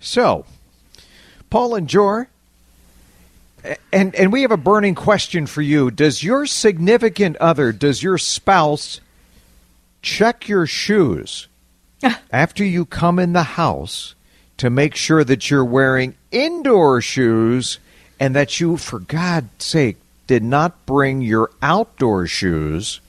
So, 0.00 0.44
Paul 1.50 1.74
and 1.74 1.88
Jor, 1.88 2.28
and 3.92 4.14
and 4.14 4.32
we 4.32 4.42
have 4.42 4.50
a 4.50 4.56
burning 4.56 4.94
question 4.94 5.46
for 5.46 5.62
you. 5.62 5.90
Does 5.90 6.22
your 6.22 6.46
significant 6.46 7.36
other, 7.38 7.72
does 7.72 8.02
your 8.02 8.18
spouse 8.18 9.00
check 10.02 10.48
your 10.48 10.66
shoes 10.66 11.48
after 12.30 12.64
you 12.64 12.84
come 12.84 13.18
in 13.18 13.32
the 13.32 13.42
house 13.42 14.14
to 14.58 14.70
make 14.70 14.94
sure 14.94 15.24
that 15.24 15.50
you're 15.50 15.64
wearing 15.64 16.14
indoor 16.30 17.00
shoes 17.00 17.78
and 18.20 18.34
that 18.34 18.60
you 18.60 18.76
for 18.76 19.00
God's 19.00 19.64
sake 19.64 19.96
did 20.26 20.42
not 20.42 20.86
bring 20.86 21.22
your 21.22 21.50
outdoor 21.62 22.26
shoes 22.26 23.00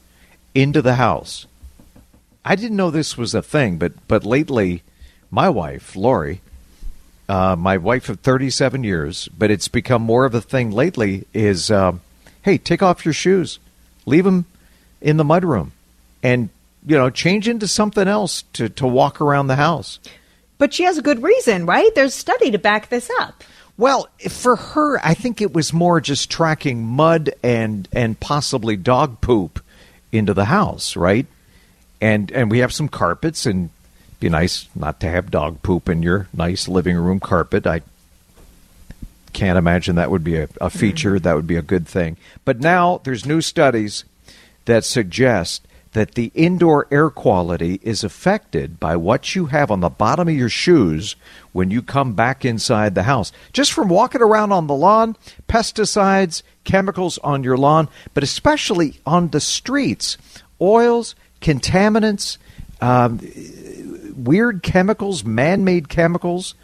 into 0.56 0.82
the 0.82 0.96
house? 0.96 1.46
I 2.44 2.56
didn't 2.56 2.78
know 2.78 2.90
this 2.90 3.18
was 3.18 3.36
a 3.36 3.44
thing, 3.44 3.78
but 3.78 3.94
but 4.08 4.26
lately 4.26 4.82
my 5.30 5.50
wife, 5.50 5.96
Lori, 5.96 6.42
uh, 7.30 7.56
my 7.56 7.78
wife 7.78 8.10
of 8.10 8.20
37 8.22 8.84
years, 8.84 9.30
but 9.38 9.52
it's 9.52 9.68
become 9.68 10.02
more 10.02 10.26
of 10.26 10.34
a 10.34 10.42
thing 10.42 10.72
lately. 10.72 11.26
Is 11.34 11.70
um, 11.70 12.02
hey, 12.42 12.58
take 12.58 12.82
off 12.82 13.06
your 13.06 13.14
shoes, 13.14 13.60
leave 14.08 14.26
them 14.26 14.46
in 15.00 15.18
the 15.18 15.24
mudroom, 15.24 15.70
and 16.24 16.50
you 16.86 16.98
know 16.98 17.12
change 17.12 17.48
into 17.48 17.68
something 17.68 18.08
else 18.08 18.44
to 18.54 18.68
to 18.70 18.88
walk 18.88 19.22
around 19.22 19.48
the 19.48 19.56
house. 19.56 20.00
But 20.58 20.74
she 20.74 20.84
has 20.84 20.98
a 20.98 21.04
good 21.04 21.24
reason, 21.24 21.66
right? 21.66 21.94
There's 21.96 22.16
study 22.16 22.52
to 22.52 22.58
back 22.58 22.90
this 22.90 23.10
up. 23.20 23.44
Well, 23.78 24.10
for 24.28 24.58
her, 24.58 25.00
I 25.06 25.14
think 25.14 25.40
it 25.40 25.54
was 25.54 25.72
more 25.72 26.02
just 26.02 26.32
tracking 26.32 26.84
mud 26.84 27.32
and 27.44 27.88
and 27.94 28.20
possibly 28.20 28.76
dog 28.76 29.22
poop 29.22 29.64
into 30.12 30.34
the 30.34 30.46
house, 30.46 30.96
right? 30.96 31.28
And 32.02 32.32
and 32.32 32.50
we 32.50 32.60
have 32.60 32.74
some 32.74 32.90
carpets 32.90 33.46
and 33.46 33.70
be 34.20 34.30
nice 34.30 34.68
not 34.76 35.00
to 35.00 35.10
have 35.10 35.32
dog 35.32 35.62
poop 35.62 35.90
in 35.90 36.04
your 36.04 36.28
nice 36.34 36.68
living 36.68 36.98
room 36.98 37.20
carpet. 37.20 37.66
I 37.66 37.82
can't 39.34 39.58
imagine 39.58 39.96
that 39.96 40.12
would 40.12 40.24
be 40.24 40.38
a, 40.38 40.50
a 40.60 40.70
feature. 40.70 41.16
Mm-hmm. 41.16 41.24
That 41.24 41.36
would 41.36 41.48
be 41.48 41.56
a 41.56 41.62
good 41.62 41.88
thing. 41.88 42.18
But 42.46 42.60
now 42.60 43.02
there's 43.04 43.26
new 43.26 43.42
studies 43.42 44.04
that 44.66 44.84
suggest 44.84 45.66
that 45.94 46.14
the 46.14 46.32
indoor 46.36 46.88
air 46.92 47.10
quality 47.10 47.80
is 47.82 48.04
affected 48.04 48.80
by 48.80 48.96
what 48.96 49.34
you 49.36 49.48
have 49.48 49.72
on 49.72 49.80
the 49.80 49.90
bottom 49.90 50.28
of 50.28 50.36
your 50.36 50.50
shoes 50.50 51.16
when 51.52 51.72
you 51.72 51.82
come 51.82 52.14
back 52.14 52.46
inside 52.46 52.94
the 52.94 53.04
house. 53.04 53.32
Just 53.54 53.72
from 53.72 53.90
walking 53.90 54.22
around 54.22 54.52
on 54.52 54.68
the 54.68 54.76
lawn, 54.76 55.16
pesticides, 55.48 56.44
chemicals 56.64 57.18
on 57.20 57.44
your 57.44 57.58
lawn, 57.58 57.88
but 58.14 58.24
especially 58.24 59.00
on 59.06 59.30
the 59.30 59.40
streets, 59.40 60.18
oils, 60.62 61.16
contaminants, 61.42 62.38
um, 62.82 63.20
weird 64.26 64.64
chemicals, 64.64 65.24
man 65.24 65.64
made 65.64 65.90
chemicals 65.90 66.56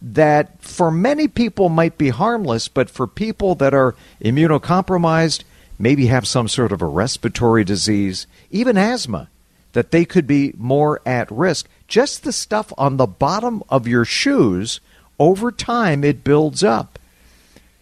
that 0.00 0.60
for 0.62 0.90
many 0.90 1.26
people 1.28 1.68
might 1.68 1.96
be 1.96 2.10
harmless, 2.10 2.68
but 2.68 2.90
for 2.90 3.06
people 3.06 3.54
that 3.54 3.72
are 3.72 3.94
immunocompromised, 4.22 5.44
maybe 5.78 6.06
have 6.06 6.26
some 6.26 6.46
sort 6.46 6.72
of 6.72 6.82
a 6.82 6.86
respiratory 6.86 7.64
disease, 7.64 8.26
even 8.50 8.76
asthma, 8.76 9.28
that 9.72 9.90
they 9.90 10.04
could 10.04 10.26
be 10.26 10.52
more 10.56 11.00
at 11.06 11.30
risk. 11.30 11.66
Just 11.88 12.22
the 12.22 12.32
stuff 12.32 12.72
on 12.76 12.96
the 12.96 13.06
bottom 13.06 13.62
of 13.68 13.88
your 13.88 14.04
shoes, 14.04 14.80
over 15.18 15.50
time, 15.50 16.04
it 16.04 16.24
builds 16.24 16.62
up. 16.62 16.98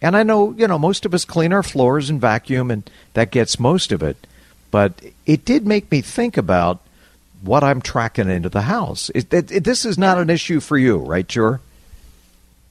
And 0.01 0.15
I 0.17 0.23
know, 0.23 0.51
you 0.51 0.67
know, 0.67 0.79
most 0.79 1.05
of 1.05 1.13
us 1.13 1.25
clean 1.25 1.53
our 1.53 1.63
floors 1.63 2.09
and 2.09 2.19
vacuum, 2.19 2.71
and 2.71 2.89
that 3.13 3.31
gets 3.31 3.59
most 3.59 3.91
of 3.91 4.01
it. 4.03 4.17
But 4.71 4.93
it 5.25 5.45
did 5.45 5.67
make 5.67 5.91
me 5.91 6.01
think 6.01 6.35
about 6.35 6.79
what 7.43 7.63
I'm 7.63 7.81
tracking 7.81 8.29
into 8.29 8.49
the 8.49 8.61
house. 8.61 9.11
It, 9.13 9.33
it, 9.33 9.51
it, 9.51 9.63
this 9.63 9.85
is 9.85 9.97
not 9.97 10.17
an 10.17 10.29
issue 10.29 10.59
for 10.59 10.77
you, 10.77 10.97
right, 10.97 11.27
Jor? 11.27 11.59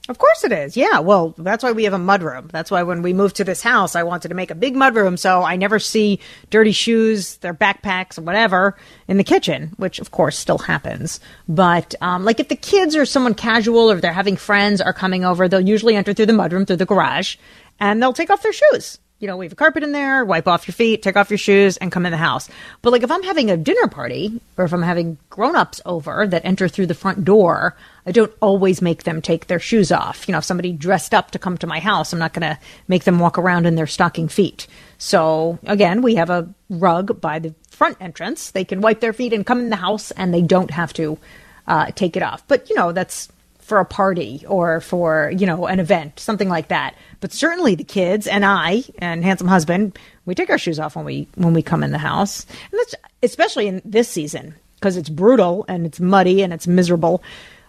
Of 0.09 0.17
course 0.17 0.43
it 0.43 0.51
is. 0.51 0.75
Yeah. 0.75 0.99
Well, 0.99 1.33
that's 1.37 1.63
why 1.63 1.71
we 1.71 1.85
have 1.85 1.93
a 1.93 1.97
mudroom. 1.97 2.51
That's 2.51 2.69
why 2.69 2.83
when 2.83 3.03
we 3.03 3.13
moved 3.13 3.37
to 3.37 3.45
this 3.45 3.61
house, 3.61 3.95
I 3.95 4.03
wanted 4.03 4.27
to 4.29 4.35
make 4.35 4.51
a 4.51 4.55
big 4.55 4.75
mudroom 4.75 5.17
so 5.17 5.43
I 5.43 5.55
never 5.55 5.79
see 5.79 6.19
dirty 6.49 6.73
shoes, 6.73 7.37
their 7.37 7.53
backpacks, 7.53 8.17
or 8.17 8.23
whatever 8.23 8.75
in 9.07 9.15
the 9.15 9.23
kitchen, 9.23 9.71
which 9.77 9.99
of 9.99 10.11
course 10.11 10.37
still 10.37 10.57
happens. 10.57 11.21
But 11.47 11.95
um, 12.01 12.25
like 12.25 12.41
if 12.41 12.49
the 12.49 12.57
kids 12.57 12.97
or 12.97 13.05
someone 13.05 13.33
casual 13.33 13.89
or 13.89 14.01
they're 14.01 14.11
having 14.11 14.35
friends 14.35 14.81
are 14.81 14.91
coming 14.91 15.23
over, 15.23 15.47
they'll 15.47 15.61
usually 15.61 15.95
enter 15.95 16.13
through 16.13 16.25
the 16.25 16.33
mudroom 16.33 16.67
through 16.67 16.75
the 16.77 16.85
garage 16.85 17.37
and 17.79 18.01
they'll 18.01 18.11
take 18.11 18.29
off 18.29 18.43
their 18.43 18.51
shoes 18.51 18.99
you 19.19 19.27
know, 19.27 19.37
leave 19.37 19.53
a 19.53 19.55
carpet 19.55 19.83
in 19.83 19.93
there, 19.93 20.25
wipe 20.25 20.47
off 20.47 20.67
your 20.67 20.73
feet, 20.73 21.01
take 21.01 21.15
off 21.15 21.29
your 21.29 21.37
shoes, 21.37 21.77
and 21.77 21.91
come 21.91 22.05
in 22.05 22.11
the 22.11 22.17
house. 22.17 22.49
But 22.81 22.91
like 22.91 23.03
if 23.03 23.11
I'm 23.11 23.23
having 23.23 23.49
a 23.49 23.55
dinner 23.55 23.87
party 23.87 24.41
or 24.57 24.65
if 24.65 24.73
I'm 24.73 24.81
having 24.81 25.17
grown 25.29 25.55
ups 25.55 25.81
over 25.85 26.27
that 26.27 26.43
enter 26.43 26.67
through 26.67 26.87
the 26.87 26.93
front 26.93 27.23
door, 27.23 27.75
I 28.05 28.11
don't 28.11 28.33
always 28.41 28.81
make 28.81 29.03
them 29.03 29.21
take 29.21 29.47
their 29.47 29.59
shoes 29.59 29.91
off. 29.91 30.27
You 30.27 30.33
know, 30.33 30.39
if 30.39 30.43
somebody 30.43 30.73
dressed 30.73 31.13
up 31.13 31.31
to 31.31 31.39
come 31.39 31.57
to 31.59 31.67
my 31.67 31.79
house, 31.79 32.11
I'm 32.11 32.19
not 32.19 32.33
going 32.33 32.41
to 32.53 32.59
make 32.87 33.05
them 33.05 33.19
walk 33.19 33.37
around 33.37 33.65
in 33.65 33.75
their 33.75 33.87
stocking 33.87 34.27
feet. 34.27 34.67
So 34.97 35.57
again, 35.63 36.01
we 36.01 36.15
have 36.15 36.29
a 36.29 36.49
rug 36.69 37.21
by 37.21 37.39
the 37.39 37.55
front 37.69 37.97
entrance. 38.01 38.51
They 38.51 38.65
can 38.65 38.81
wipe 38.81 38.99
their 38.99 39.13
feet 39.13 39.31
and 39.31 39.45
come 39.45 39.59
in 39.59 39.69
the 39.69 39.77
house 39.77 40.11
and 40.11 40.33
they 40.33 40.41
don't 40.41 40.71
have 40.71 40.91
to 40.93 41.17
uh, 41.65 41.91
take 41.91 42.17
it 42.17 42.23
off. 42.23 42.45
But, 42.47 42.69
you 42.69 42.75
know, 42.75 42.91
that's 42.91 43.29
for 43.63 43.79
a 43.79 43.85
party 43.85 44.43
or 44.47 44.81
for, 44.81 45.31
you 45.35 45.45
know, 45.45 45.65
an 45.65 45.79
event, 45.79 46.19
something 46.19 46.49
like 46.49 46.67
that. 46.67 46.95
But 47.21 47.31
certainly 47.31 47.75
the 47.75 47.83
kids 47.83 48.27
and 48.27 48.45
I 48.45 48.83
and 48.99 49.23
handsome 49.23 49.47
husband, 49.47 49.97
we 50.25 50.35
take 50.35 50.49
our 50.49 50.57
shoes 50.57 50.79
off 50.79 50.95
when 50.95 51.05
we 51.05 51.27
when 51.35 51.53
we 51.53 51.63
come 51.63 51.83
in 51.83 51.91
the 51.91 51.97
house. 51.97 52.45
And 52.71 52.79
that's 52.79 52.95
especially 53.23 53.67
in 53.67 53.81
this 53.85 54.09
season 54.09 54.55
because 54.75 54.97
it's 54.97 55.09
brutal 55.09 55.65
and 55.67 55.85
it's 55.85 55.99
muddy 55.99 56.41
and 56.41 56.53
it's 56.53 56.67
miserable 56.67 57.23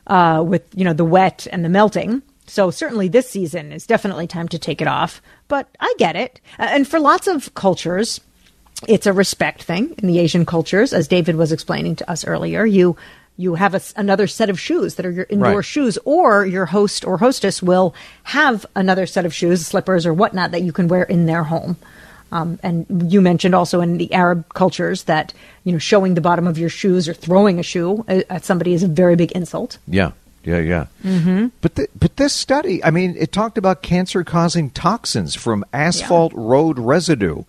uh, 0.09 0.43
with, 0.47 0.63
you 0.75 0.85
know, 0.85 0.93
the 0.93 1.05
wet 1.05 1.47
and 1.53 1.65
the 1.65 1.69
melting. 1.69 2.23
So 2.47 2.71
certainly 2.71 3.09
this 3.09 3.31
season 3.31 3.73
is 3.73 3.87
definitely 3.87 4.27
time 4.27 4.49
to 4.49 4.59
take 4.59 4.83
it 4.83 4.89
off. 4.89 5.23
But 5.49 5.69
I 5.81 5.95
get 5.97 6.17
it. 6.17 6.41
And 6.59 6.87
for 6.87 6.99
lots 6.99 7.27
of 7.27 7.55
cultures, 7.55 8.21
it's 8.89 9.07
a 9.07 9.13
respect 9.13 9.63
thing 9.63 9.95
in 9.99 10.09
the 10.09 10.19
Asian 10.19 10.45
cultures, 10.45 10.93
as 10.93 11.09
David 11.09 11.37
was 11.37 11.53
explaining 11.53 11.97
to 11.97 12.11
us 12.11 12.27
earlier. 12.27 12.67
You 12.67 12.97
you 13.37 13.57
have 13.57 13.75
a, 13.75 13.81
another 13.97 14.27
set 14.27 14.51
of 14.51 14.61
shoes 14.61 14.95
that 14.95 15.07
are 15.07 15.11
your 15.11 15.27
indoor 15.29 15.57
right. 15.57 15.65
shoes, 15.65 15.99
or 16.05 16.47
your 16.47 16.67
host 16.67 17.05
or 17.05 17.19
hostess 17.19 17.63
will 17.63 17.95
have 18.25 18.65
another 18.77 19.07
set 19.07 19.27
of 19.27 19.35
shoes, 19.35 19.67
slippers, 19.67 20.07
or 20.07 20.15
whatnot 20.15 20.53
that 20.53 20.63
you 20.63 20.73
can 20.73 20.89
wear 20.89 21.03
in 21.03 21.27
their 21.27 21.45
home. 21.45 21.77
Um, 22.33 22.59
and 22.63 23.13
you 23.13 23.21
mentioned 23.21 23.55
also 23.55 23.81
in 23.81 23.99
the 23.99 24.13
Arab 24.13 24.53
cultures 24.55 25.05
that 25.05 25.33
you 25.63 25.73
know 25.73 25.79
showing 25.79 26.15
the 26.15 26.21
bottom 26.21 26.47
of 26.47 26.59
your 26.59 26.69
shoes 26.69 27.09
or 27.09 27.15
throwing 27.15 27.59
a 27.59 27.63
shoe 27.63 28.05
at 28.09 28.45
somebody 28.45 28.73
is 28.73 28.83
a 28.83 28.89
very 28.89 29.15
big 29.15 29.31
insult. 29.33 29.79
Yeah, 29.87 30.13
yeah, 30.43 30.59
yeah. 30.59 30.87
Mm-hmm. 31.05 31.49
But 31.61 31.77
the, 31.77 31.89
but 31.97 32.17
this 32.17 32.33
study, 32.33 32.83
I 32.83 32.91
mean, 32.91 33.15
it 33.19 33.31
talked 33.31 33.57
about 33.57 33.83
cancer-causing 33.83 34.71
toxins 34.71 35.35
from 35.35 35.65
asphalt 35.73 36.33
yeah. 36.33 36.41
road 36.41 36.79
residue 36.79 37.45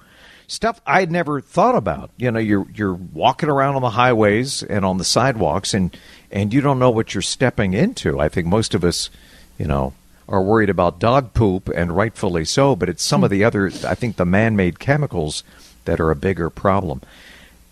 stuff 0.48 0.82
I'd 0.86 1.12
never 1.12 1.42
thought 1.42 1.76
about. 1.76 2.12
You 2.18 2.32
know, 2.32 2.40
you're 2.40 2.68
you're 2.74 2.94
walking 2.94 3.50
around 3.50 3.76
on 3.76 3.82
the 3.82 3.92
highways 3.92 4.64
and 4.64 4.86
on 4.86 4.98
the 4.98 5.04
sidewalks, 5.04 5.74
and 5.74 5.96
and 6.32 6.54
you 6.54 6.62
don't 6.62 6.80
know 6.80 6.90
what 6.90 7.14
you're 7.14 7.22
stepping 7.22 7.74
into. 7.74 8.20
I 8.20 8.30
think 8.30 8.48
most 8.48 8.74
of 8.74 8.84
us, 8.84 9.10
you 9.58 9.66
know, 9.66 9.94
are 10.28 10.42
worried 10.42 10.70
about 10.70 11.00
dog 11.00 11.34
poop, 11.34 11.70
and 11.70 11.96
rightfully 11.96 12.46
so. 12.46 12.76
But 12.76 12.90
it's 12.90 13.04
some 13.04 13.24
of 13.24 13.30
the 13.30 13.44
other, 13.44 13.68
I 13.86 13.96
think, 13.96 14.16
the 14.16 14.26
man-made 14.26 14.80
chemicals 14.80 15.44
that 15.86 16.00
are 16.00 16.12
a 16.12 16.16
bigger 16.16 16.50
problem. 16.50 17.02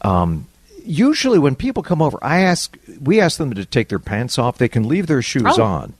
Um, 0.01 0.47
usually, 0.83 1.39
when 1.39 1.55
people 1.55 1.83
come 1.83 2.01
over, 2.01 2.17
I 2.21 2.41
ask, 2.41 2.77
we 3.01 3.19
ask 3.19 3.37
them 3.37 3.53
to 3.53 3.65
take 3.65 3.89
their 3.89 3.99
pants 3.99 4.37
off. 4.37 4.57
They 4.57 4.67
can 4.67 4.87
leave 4.87 5.07
their 5.07 5.21
shoes 5.21 5.57
oh. 5.57 5.63
on. 5.63 5.93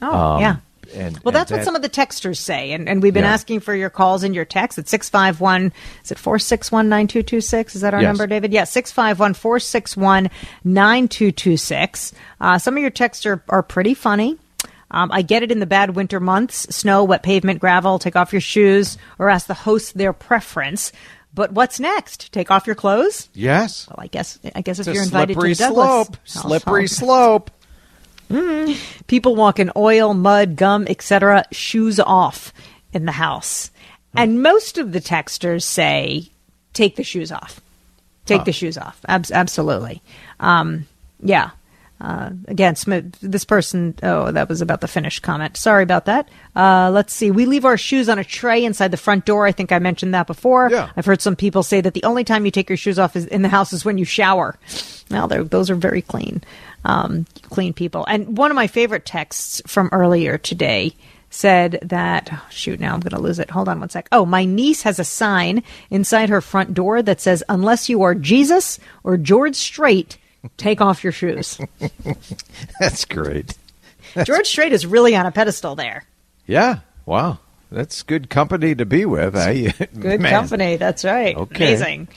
Oh, 0.00 0.16
um, 0.16 0.40
yeah. 0.40 0.56
And, 0.94 1.18
well, 1.20 1.32
that's 1.32 1.50
that, 1.50 1.58
what 1.58 1.64
some 1.64 1.76
of 1.76 1.82
the 1.82 1.88
texters 1.88 2.38
say, 2.38 2.72
and, 2.72 2.88
and 2.88 3.02
we've 3.02 3.12
been 3.12 3.24
yeah. 3.24 3.32
asking 3.32 3.60
for 3.60 3.74
your 3.74 3.90
calls 3.90 4.22
and 4.22 4.34
your 4.34 4.44
texts 4.44 4.78
at 4.78 4.88
six 4.88 5.08
five 5.08 5.40
one. 5.40 5.72
Is 6.02 6.12
it 6.12 6.18
four 6.18 6.38
six 6.38 6.72
one 6.72 6.88
nine 6.88 7.06
two 7.06 7.22
two 7.22 7.40
six? 7.40 7.74
Is 7.74 7.82
that 7.82 7.94
our 7.94 8.00
yes. 8.00 8.08
number, 8.08 8.26
David? 8.26 8.52
Yeah, 8.52 8.64
six 8.64 8.90
five 8.90 9.20
one 9.20 9.34
four 9.34 9.58
six 9.58 9.96
one 9.96 10.30
nine 10.64 11.08
two 11.08 11.30
two 11.30 11.56
six. 11.56 12.12
Uh, 12.40 12.58
some 12.58 12.76
of 12.76 12.80
your 12.80 12.90
texts 12.90 13.26
are, 13.26 13.42
are 13.48 13.62
pretty 13.62 13.94
funny. 13.94 14.38
Um, 14.90 15.10
I 15.12 15.20
get 15.20 15.42
it 15.42 15.52
in 15.52 15.58
the 15.58 15.66
bad 15.66 15.94
winter 15.94 16.20
months: 16.20 16.74
snow, 16.74 17.04
wet 17.04 17.22
pavement, 17.22 17.60
gravel. 17.60 17.98
Take 17.98 18.16
off 18.16 18.32
your 18.32 18.40
shoes, 18.40 18.96
or 19.18 19.28
ask 19.28 19.46
the 19.46 19.54
host 19.54 19.98
their 19.98 20.14
preference. 20.14 20.92
But 21.34 21.52
what's 21.52 21.78
next? 21.78 22.32
Take 22.32 22.50
off 22.50 22.66
your 22.66 22.74
clothes? 22.74 23.28
Yes. 23.34 23.86
Well, 23.88 23.96
I 23.98 24.06
guess 24.06 24.38
I 24.54 24.62
guess 24.62 24.78
it's 24.78 24.88
if 24.88 24.94
you're 24.94 25.04
invited 25.04 25.34
to 25.34 25.40
the 25.40 25.54
Douglas, 25.54 25.86
slope, 25.86 26.16
slippery 26.24 26.86
slope. 26.88 27.50
Mm. 28.30 29.06
People 29.06 29.36
walk 29.36 29.58
in 29.58 29.70
oil, 29.76 30.14
mud, 30.14 30.56
gum, 30.56 30.86
etc., 30.88 31.44
shoes 31.52 31.98
off 31.98 32.52
in 32.92 33.06
the 33.06 33.12
house. 33.12 33.70
And 34.14 34.42
most 34.42 34.78
of 34.78 34.92
the 34.92 35.00
texters 35.00 35.62
say, 35.62 36.30
take 36.72 36.96
the 36.96 37.04
shoes 37.04 37.30
off. 37.30 37.60
Take 38.26 38.40
huh. 38.40 38.44
the 38.44 38.52
shoes 38.52 38.76
off. 38.76 39.00
Ab- 39.06 39.26
absolutely. 39.32 40.02
Um, 40.40 40.86
yeah. 41.22 41.50
Uh, 42.00 42.30
again, 42.46 42.76
this 43.20 43.44
person, 43.44 43.94
oh, 44.04 44.30
that 44.30 44.48
was 44.48 44.60
about 44.60 44.80
the 44.80 44.86
finished 44.86 45.22
comment. 45.22 45.56
Sorry 45.56 45.82
about 45.82 46.04
that. 46.04 46.28
Uh, 46.54 46.90
let's 46.92 47.12
see. 47.12 47.32
We 47.32 47.44
leave 47.44 47.64
our 47.64 47.76
shoes 47.76 48.08
on 48.08 48.20
a 48.20 48.24
tray 48.24 48.64
inside 48.64 48.92
the 48.92 48.96
front 48.96 49.24
door. 49.24 49.46
I 49.46 49.52
think 49.52 49.72
I 49.72 49.80
mentioned 49.80 50.14
that 50.14 50.28
before. 50.28 50.68
Yeah. 50.70 50.90
I've 50.96 51.06
heard 51.06 51.20
some 51.20 51.34
people 51.34 51.64
say 51.64 51.80
that 51.80 51.94
the 51.94 52.04
only 52.04 52.22
time 52.22 52.44
you 52.44 52.52
take 52.52 52.68
your 52.68 52.76
shoes 52.76 53.00
off 53.00 53.16
is 53.16 53.26
in 53.26 53.42
the 53.42 53.48
house 53.48 53.72
is 53.72 53.84
when 53.84 53.98
you 53.98 54.04
shower. 54.04 54.56
Well, 55.10 55.26
those 55.26 55.70
are 55.70 55.74
very 55.74 56.02
clean. 56.02 56.42
Um, 56.84 57.26
clean 57.42 57.72
people. 57.72 58.04
And 58.06 58.36
one 58.36 58.50
of 58.50 58.54
my 58.54 58.66
favorite 58.66 59.04
texts 59.06 59.60
from 59.66 59.88
earlier 59.92 60.38
today 60.38 60.94
said 61.30 61.78
that 61.82 62.30
oh, 62.32 62.46
shoot 62.48 62.80
now 62.80 62.94
i'm 62.94 63.00
going 63.00 63.14
to 63.14 63.20
lose 63.20 63.38
it 63.38 63.50
hold 63.50 63.68
on 63.68 63.78
one 63.80 63.90
sec 63.90 64.08
oh 64.12 64.24
my 64.24 64.46
niece 64.46 64.80
has 64.80 64.98
a 64.98 65.04
sign 65.04 65.62
inside 65.90 66.30
her 66.30 66.40
front 66.40 66.72
door 66.72 67.02
that 67.02 67.20
says 67.20 67.44
unless 67.50 67.90
you 67.90 68.00
are 68.02 68.14
jesus 68.14 68.78
or 69.04 69.18
george 69.18 69.54
strait 69.54 70.16
take 70.56 70.80
off 70.80 71.04
your 71.04 71.12
shoes 71.12 71.58
That's 72.80 73.04
great. 73.04 73.58
george 74.24 74.46
strait 74.46 74.72
is 74.72 74.86
really 74.86 75.14
on 75.14 75.26
a 75.26 75.30
pedestal 75.30 75.74
there 75.76 76.04
Yeah. 76.46 76.78
Wow. 77.04 77.40
That's 77.70 78.02
good 78.02 78.30
company 78.30 78.74
to 78.74 78.86
be 78.86 79.04
with. 79.04 79.36
eh? 79.36 79.72
Good 80.00 80.20
Man. 80.22 80.30
company. 80.32 80.76
That's 80.76 81.04
right. 81.04 81.36
Okay. 81.36 81.66
Amazing. 81.74 82.08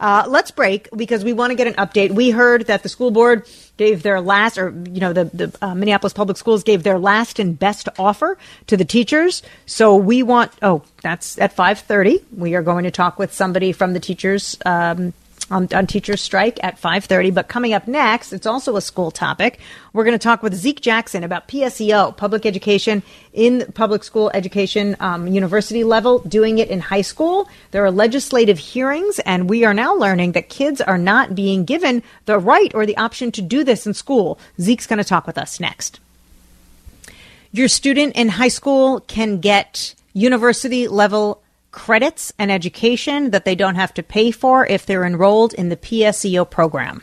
Uh, 0.00 0.24
let's 0.26 0.50
break 0.50 0.88
because 0.96 1.22
we 1.22 1.34
want 1.34 1.50
to 1.50 1.54
get 1.54 1.66
an 1.66 1.74
update. 1.74 2.10
We 2.10 2.30
heard 2.30 2.66
that 2.68 2.82
the 2.82 2.88
school 2.88 3.10
board 3.10 3.46
gave 3.76 4.02
their 4.02 4.20
last, 4.20 4.56
or 4.56 4.70
you 4.90 5.00
know, 5.00 5.12
the 5.12 5.24
the 5.24 5.56
uh, 5.60 5.74
Minneapolis 5.74 6.14
Public 6.14 6.38
Schools 6.38 6.64
gave 6.64 6.82
their 6.82 6.98
last 6.98 7.38
and 7.38 7.58
best 7.58 7.88
offer 7.98 8.38
to 8.66 8.76
the 8.76 8.84
teachers. 8.84 9.42
So 9.66 9.96
we 9.96 10.22
want. 10.22 10.52
Oh, 10.62 10.82
that's 11.02 11.38
at 11.38 11.52
five 11.52 11.80
thirty. 11.80 12.24
We 12.34 12.54
are 12.54 12.62
going 12.62 12.84
to 12.84 12.90
talk 12.90 13.18
with 13.18 13.34
somebody 13.34 13.72
from 13.72 13.92
the 13.92 14.00
teachers. 14.00 14.56
Um, 14.64 15.12
on, 15.50 15.68
on 15.74 15.86
teachers 15.86 16.20
strike 16.20 16.58
at 16.62 16.80
5.30 16.80 17.34
but 17.34 17.48
coming 17.48 17.72
up 17.72 17.88
next 17.88 18.32
it's 18.32 18.46
also 18.46 18.76
a 18.76 18.80
school 18.80 19.10
topic. 19.10 19.58
We're 19.92 20.04
going 20.04 20.18
to 20.18 20.22
talk 20.22 20.42
with 20.42 20.54
zeke 20.54 20.80
jackson 20.80 21.24
about 21.24 21.48
pseo 21.48 22.16
public 22.16 22.46
education 22.46 23.02
in 23.32 23.70
public 23.74 24.04
school 24.04 24.30
education 24.34 24.96
um, 25.00 25.26
university 25.26 25.84
level 25.84 26.20
doing 26.20 26.58
it 26.58 26.68
in 26.70 26.80
high 26.80 27.02
school. 27.02 27.48
There 27.70 27.84
are 27.84 27.90
legislative 27.90 28.58
hearings 28.58 29.18
and 29.20 29.48
we 29.48 29.64
are 29.64 29.74
now 29.74 29.94
learning 29.94 30.32
that 30.32 30.48
kids 30.48 30.80
are 30.80 30.98
not 30.98 31.34
being 31.34 31.64
given 31.64 32.02
the 32.26 32.38
right 32.38 32.74
or 32.74 32.86
the 32.86 32.96
option 32.96 33.32
to 33.32 33.42
do 33.42 33.64
this 33.64 33.86
in 33.86 33.94
school. 33.94 34.38
Zeke's 34.60 34.86
going 34.86 34.98
to 34.98 35.04
talk 35.04 35.26
with 35.26 35.38
us 35.38 35.60
next. 35.60 36.00
Your 37.52 37.66
student 37.66 38.14
in 38.14 38.28
high 38.28 38.48
school 38.48 39.00
can 39.00 39.40
get 39.40 39.94
university 40.12 40.86
level 40.86 41.42
credits 41.72 42.32
and 42.38 42.50
education 42.50 43.30
that 43.30 43.44
they 43.44 43.54
don't 43.54 43.76
have 43.76 43.94
to 43.94 44.02
pay 44.02 44.30
for 44.30 44.66
if 44.66 44.86
they're 44.86 45.04
enrolled 45.04 45.54
in 45.54 45.68
the 45.68 45.76
PSEO 45.76 46.48
program. 46.48 47.02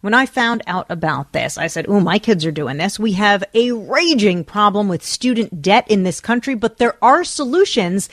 When 0.00 0.14
I 0.14 0.26
found 0.26 0.62
out 0.66 0.86
about 0.88 1.32
this, 1.32 1.58
I 1.58 1.66
said, 1.66 1.88
Ooh, 1.88 2.00
my 2.00 2.18
kids 2.18 2.46
are 2.46 2.52
doing 2.52 2.78
this. 2.78 2.98
We 2.98 3.12
have 3.12 3.44
a 3.54 3.72
raging 3.72 4.44
problem 4.44 4.88
with 4.88 5.04
student 5.04 5.60
debt 5.60 5.90
in 5.90 6.02
this 6.02 6.20
country, 6.20 6.54
but 6.54 6.78
there 6.78 6.96
are 7.02 7.24
solutions 7.24 8.08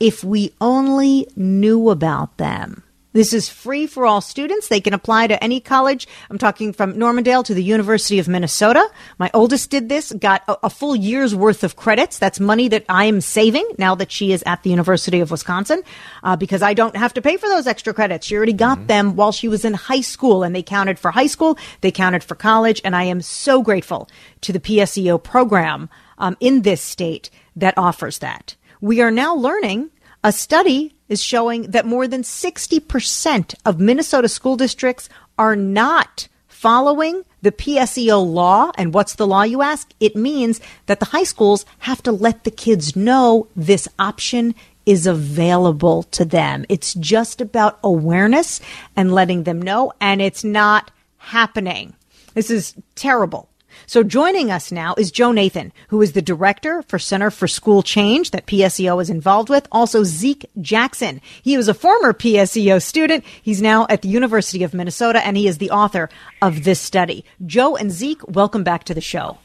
if 0.00 0.24
we 0.24 0.54
only 0.60 1.28
knew 1.36 1.90
about 1.90 2.36
them. 2.38 2.82
This 3.16 3.32
is 3.32 3.48
free 3.48 3.86
for 3.86 4.04
all 4.04 4.20
students. 4.20 4.68
They 4.68 4.82
can 4.82 4.92
apply 4.92 5.28
to 5.28 5.42
any 5.42 5.58
college. 5.58 6.06
I'm 6.28 6.36
talking 6.36 6.74
from 6.74 6.98
Normandale 6.98 7.42
to 7.44 7.54
the 7.54 7.64
University 7.64 8.18
of 8.18 8.28
Minnesota. 8.28 8.86
My 9.18 9.30
oldest 9.32 9.70
did 9.70 9.88
this, 9.88 10.12
got 10.12 10.42
a, 10.46 10.66
a 10.66 10.68
full 10.68 10.94
year's 10.94 11.34
worth 11.34 11.64
of 11.64 11.76
credits. 11.76 12.18
That's 12.18 12.38
money 12.38 12.68
that 12.68 12.84
I 12.90 13.06
am 13.06 13.22
saving 13.22 13.66
now 13.78 13.94
that 13.94 14.12
she 14.12 14.32
is 14.32 14.42
at 14.44 14.62
the 14.64 14.68
University 14.68 15.20
of 15.20 15.30
Wisconsin 15.30 15.82
uh, 16.24 16.36
because 16.36 16.60
I 16.60 16.74
don't 16.74 16.94
have 16.94 17.14
to 17.14 17.22
pay 17.22 17.38
for 17.38 17.48
those 17.48 17.66
extra 17.66 17.94
credits. 17.94 18.26
She 18.26 18.36
already 18.36 18.52
got 18.52 18.86
them 18.86 19.16
while 19.16 19.32
she 19.32 19.48
was 19.48 19.64
in 19.64 19.72
high 19.72 20.02
school 20.02 20.42
and 20.42 20.54
they 20.54 20.62
counted 20.62 20.98
for 20.98 21.10
high 21.10 21.26
school. 21.26 21.56
They 21.80 21.90
counted 21.90 22.22
for 22.22 22.34
college. 22.34 22.82
And 22.84 22.94
I 22.94 23.04
am 23.04 23.22
so 23.22 23.62
grateful 23.62 24.10
to 24.42 24.52
the 24.52 24.60
PSEO 24.60 25.22
program 25.22 25.88
um, 26.18 26.36
in 26.38 26.62
this 26.62 26.82
state 26.82 27.30
that 27.56 27.78
offers 27.78 28.18
that. 28.18 28.56
We 28.82 29.00
are 29.00 29.10
now 29.10 29.34
learning 29.34 29.90
a 30.22 30.32
study 30.32 30.95
is 31.08 31.22
showing 31.22 31.62
that 31.70 31.86
more 31.86 32.08
than 32.08 32.22
60% 32.22 33.54
of 33.64 33.80
Minnesota 33.80 34.28
school 34.28 34.56
districts 34.56 35.08
are 35.38 35.56
not 35.56 36.28
following 36.48 37.22
the 37.42 37.52
PSEO 37.52 38.24
law. 38.24 38.72
And 38.76 38.92
what's 38.94 39.14
the 39.14 39.26
law, 39.26 39.42
you 39.42 39.62
ask? 39.62 39.90
It 40.00 40.16
means 40.16 40.60
that 40.86 41.00
the 41.00 41.06
high 41.06 41.24
schools 41.24 41.64
have 41.80 42.02
to 42.04 42.12
let 42.12 42.44
the 42.44 42.50
kids 42.50 42.96
know 42.96 43.48
this 43.54 43.88
option 43.98 44.54
is 44.86 45.06
available 45.06 46.04
to 46.04 46.24
them. 46.24 46.64
It's 46.68 46.94
just 46.94 47.40
about 47.40 47.78
awareness 47.82 48.60
and 48.94 49.12
letting 49.12 49.42
them 49.42 49.60
know, 49.60 49.92
and 50.00 50.22
it's 50.22 50.44
not 50.44 50.90
happening. 51.18 51.94
This 52.34 52.50
is 52.50 52.74
terrible. 52.94 53.48
So 53.84 54.02
joining 54.02 54.50
us 54.50 54.72
now 54.72 54.94
is 54.96 55.10
Joe 55.10 55.32
Nathan, 55.32 55.72
who 55.88 56.00
is 56.02 56.12
the 56.12 56.22
director 56.22 56.82
for 56.82 56.98
Center 56.98 57.30
for 57.30 57.46
School 57.46 57.82
Change 57.82 58.30
that 58.30 58.46
PSEO 58.46 59.00
is 59.02 59.10
involved 59.10 59.48
with. 59.48 59.68
Also 59.70 60.02
Zeke 60.02 60.46
Jackson. 60.60 61.20
He 61.42 61.56
was 61.56 61.68
a 61.68 61.74
former 61.74 62.12
PSEO 62.12 62.82
student. 62.82 63.24
He's 63.42 63.60
now 63.60 63.86
at 63.88 64.02
the 64.02 64.08
University 64.08 64.64
of 64.64 64.74
Minnesota 64.74 65.24
and 65.24 65.36
he 65.36 65.46
is 65.46 65.58
the 65.58 65.70
author 65.70 66.08
of 66.40 66.64
this 66.64 66.80
study. 66.80 67.24
Joe 67.44 67.76
and 67.76 67.90
Zeke, 67.92 68.26
welcome 68.26 68.64
back 68.64 68.84
to 68.84 68.94
the 68.94 69.00
show. 69.00 69.38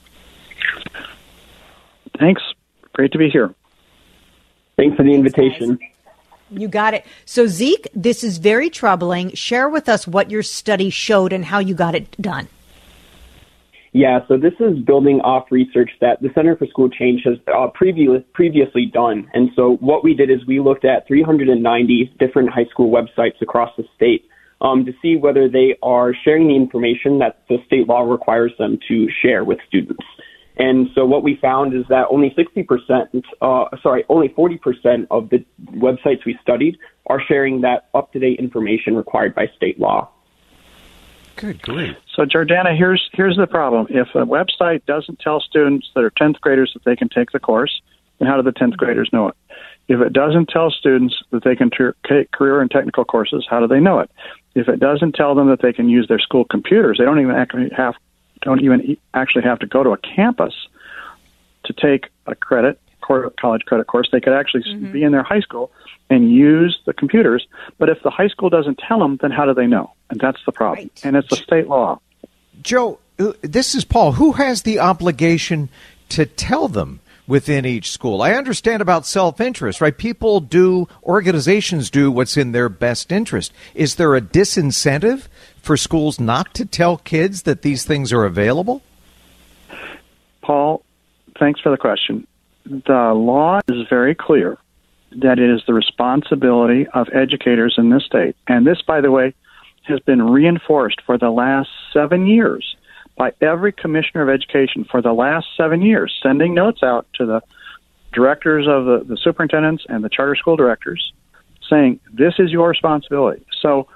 Thanks. 2.17 2.41
Great 2.93 3.11
to 3.11 3.17
be 3.17 3.29
here. 3.29 3.53
Thanks 4.77 4.95
for 4.95 5.03
the 5.03 5.13
invitation. 5.13 5.79
You 6.49 6.67
got 6.67 6.93
it. 6.93 7.05
So 7.25 7.47
Zeke, 7.47 7.87
this 7.95 8.23
is 8.23 8.37
very 8.37 8.69
troubling. 8.69 9.33
Share 9.33 9.69
with 9.69 9.87
us 9.87 10.05
what 10.07 10.29
your 10.29 10.43
study 10.43 10.89
showed 10.89 11.31
and 11.31 11.45
how 11.45 11.59
you 11.59 11.73
got 11.73 11.95
it 11.95 12.19
done. 12.21 12.47
Yeah, 13.93 14.19
so 14.29 14.37
this 14.37 14.53
is 14.61 14.79
building 14.85 15.19
off 15.19 15.51
research 15.51 15.91
that 15.99 16.21
the 16.21 16.29
Center 16.33 16.55
for 16.55 16.65
School 16.67 16.89
Change 16.89 17.23
has 17.25 17.35
uh, 17.53 17.67
previous, 17.73 18.23
previously 18.33 18.85
done. 18.85 19.29
And 19.33 19.49
so 19.55 19.75
what 19.81 20.01
we 20.01 20.13
did 20.13 20.29
is 20.29 20.37
we 20.47 20.61
looked 20.61 20.85
at 20.85 21.07
390 21.07 22.15
different 22.17 22.49
high 22.49 22.67
school 22.71 22.89
websites 22.89 23.41
across 23.41 23.69
the 23.75 23.83
state 23.95 24.23
um, 24.61 24.85
to 24.85 24.93
see 25.01 25.17
whether 25.17 25.49
they 25.49 25.75
are 25.83 26.13
sharing 26.23 26.47
the 26.47 26.55
information 26.55 27.19
that 27.19 27.43
the 27.49 27.57
state 27.65 27.87
law 27.87 28.01
requires 28.01 28.53
them 28.57 28.79
to 28.87 29.07
share 29.21 29.43
with 29.43 29.57
students. 29.67 30.05
And 30.57 30.87
so 30.95 31.05
what 31.05 31.23
we 31.23 31.37
found 31.41 31.73
is 31.73 31.83
that 31.89 32.05
only 32.09 32.33
60%, 32.37 33.23
uh, 33.41 33.77
sorry, 33.81 34.05
only 34.07 34.29
40% 34.29 35.07
of 35.09 35.29
the 35.29 35.43
websites 35.75 36.25
we 36.25 36.37
studied 36.41 36.77
are 37.07 37.21
sharing 37.27 37.61
that 37.61 37.89
up-to-date 37.93 38.39
information 38.39 38.95
required 38.95 39.35
by 39.35 39.47
state 39.57 39.79
law. 39.79 40.09
Good 41.41 41.61
grief. 41.63 41.97
So, 42.15 42.23
Jordana, 42.23 42.77
here's 42.77 43.09
here's 43.13 43.35
the 43.35 43.47
problem. 43.47 43.87
If 43.89 44.09
a 44.13 44.27
website 44.27 44.85
doesn't 44.85 45.19
tell 45.19 45.39
students 45.41 45.89
that 45.95 46.03
are 46.03 46.11
10th 46.11 46.39
graders 46.39 46.71
that 46.75 46.83
they 46.83 46.95
can 46.95 47.09
take 47.09 47.31
the 47.31 47.39
course, 47.39 47.81
then 48.19 48.27
how 48.27 48.39
do 48.39 48.43
the 48.43 48.53
10th 48.53 48.77
graders 48.77 49.09
know 49.11 49.29
it? 49.29 49.35
If 49.87 50.01
it 50.01 50.13
doesn't 50.13 50.49
tell 50.49 50.69
students 50.69 51.15
that 51.31 51.43
they 51.43 51.55
can 51.55 51.71
ter- 51.71 51.95
take 52.07 52.29
career 52.29 52.61
and 52.61 52.69
technical 52.69 53.03
courses, 53.03 53.47
how 53.49 53.59
do 53.59 53.67
they 53.67 53.79
know 53.79 53.97
it? 53.99 54.11
If 54.53 54.69
it 54.69 54.79
doesn't 54.79 55.15
tell 55.15 55.33
them 55.33 55.49
that 55.49 55.63
they 55.63 55.73
can 55.73 55.89
use 55.89 56.07
their 56.07 56.19
school 56.19 56.45
computers, 56.45 56.99
they 56.99 57.05
don't 57.05 57.19
even 57.19 57.35
actually 57.35 57.71
have 57.75 57.95
don't 58.43 58.61
even 58.61 58.97
actually 59.15 59.43
have 59.43 59.57
to 59.59 59.67
go 59.67 59.83
to 59.83 59.91
a 59.91 59.97
campus 59.97 60.53
to 61.63 61.73
take 61.73 62.09
a 62.27 62.35
credit 62.35 62.79
college 63.39 63.61
credit 63.65 63.87
course. 63.87 64.09
They 64.11 64.19
could 64.19 64.33
actually 64.33 64.63
mm-hmm. 64.63 64.91
be 64.91 65.03
in 65.03 65.11
their 65.11 65.23
high 65.23 65.39
school 65.39 65.71
and 66.09 66.31
use 66.31 66.77
the 66.85 66.93
computers. 66.93 67.47
But 67.77 67.89
if 67.89 68.03
the 68.03 68.09
high 68.09 68.27
school 68.27 68.49
doesn't 68.49 68.79
tell 68.85 68.99
them, 68.99 69.17
then 69.21 69.31
how 69.31 69.45
do 69.45 69.53
they 69.53 69.67
know? 69.67 69.93
And 70.09 70.19
that's 70.19 70.39
the 70.45 70.51
problem. 70.51 70.89
Right. 70.89 71.01
And 71.03 71.15
it's 71.15 71.31
a 71.31 71.37
state 71.37 71.67
law. 71.67 71.99
Joe, 72.61 72.99
uh, 73.17 73.33
this 73.41 73.75
is 73.75 73.85
Paul. 73.85 74.13
Who 74.13 74.33
has 74.33 74.63
the 74.63 74.79
obligation 74.79 75.69
to 76.09 76.25
tell 76.25 76.67
them 76.67 76.99
within 77.27 77.65
each 77.65 77.91
school? 77.91 78.21
I 78.21 78.33
understand 78.33 78.81
about 78.81 79.05
self 79.05 79.39
interest, 79.39 79.79
right? 79.79 79.97
People 79.97 80.41
do, 80.41 80.87
organizations 81.03 81.89
do 81.89 82.11
what's 82.11 82.35
in 82.35 82.51
their 82.51 82.69
best 82.69 83.11
interest. 83.11 83.53
Is 83.73 83.95
there 83.95 84.15
a 84.15 84.21
disincentive 84.21 85.27
for 85.61 85.77
schools 85.77 86.19
not 86.19 86.53
to 86.55 86.65
tell 86.65 86.97
kids 86.97 87.43
that 87.43 87.61
these 87.61 87.85
things 87.85 88.11
are 88.11 88.25
available? 88.25 88.81
Paul, 90.41 90.83
thanks 91.39 91.61
for 91.61 91.69
the 91.69 91.77
question. 91.77 92.27
The 92.65 93.13
law 93.13 93.59
is 93.67 93.87
very 93.89 94.15
clear 94.15 94.57
that 95.13 95.39
it 95.39 95.49
is 95.49 95.61
the 95.67 95.73
responsibility 95.73 96.87
of 96.93 97.07
educators 97.13 97.75
in 97.77 97.89
this 97.89 98.03
state. 98.05 98.35
And 98.47 98.65
this, 98.65 98.81
by 98.81 99.01
the 99.01 99.11
way, 99.11 99.33
has 99.83 99.99
been 100.01 100.21
reinforced 100.21 101.01
for 101.05 101.17
the 101.17 101.29
last 101.29 101.69
seven 101.91 102.27
years 102.27 102.75
by 103.17 103.33
every 103.41 103.71
commissioner 103.71 104.23
of 104.23 104.29
education 104.29 104.85
for 104.89 105.01
the 105.01 105.11
last 105.11 105.47
seven 105.57 105.81
years, 105.81 106.17
sending 106.23 106.53
notes 106.53 106.81
out 106.81 107.07
to 107.15 107.25
the 107.25 107.41
directors 108.13 108.67
of 108.67 108.85
the, 108.85 109.03
the 109.05 109.17
superintendents 109.17 109.85
and 109.89 110.03
the 110.03 110.09
charter 110.09 110.35
school 110.35 110.55
directors 110.55 111.13
saying, 111.69 111.99
this 112.13 112.33
is 112.39 112.51
your 112.51 112.69
responsibility. 112.69 113.45
So 113.61 113.87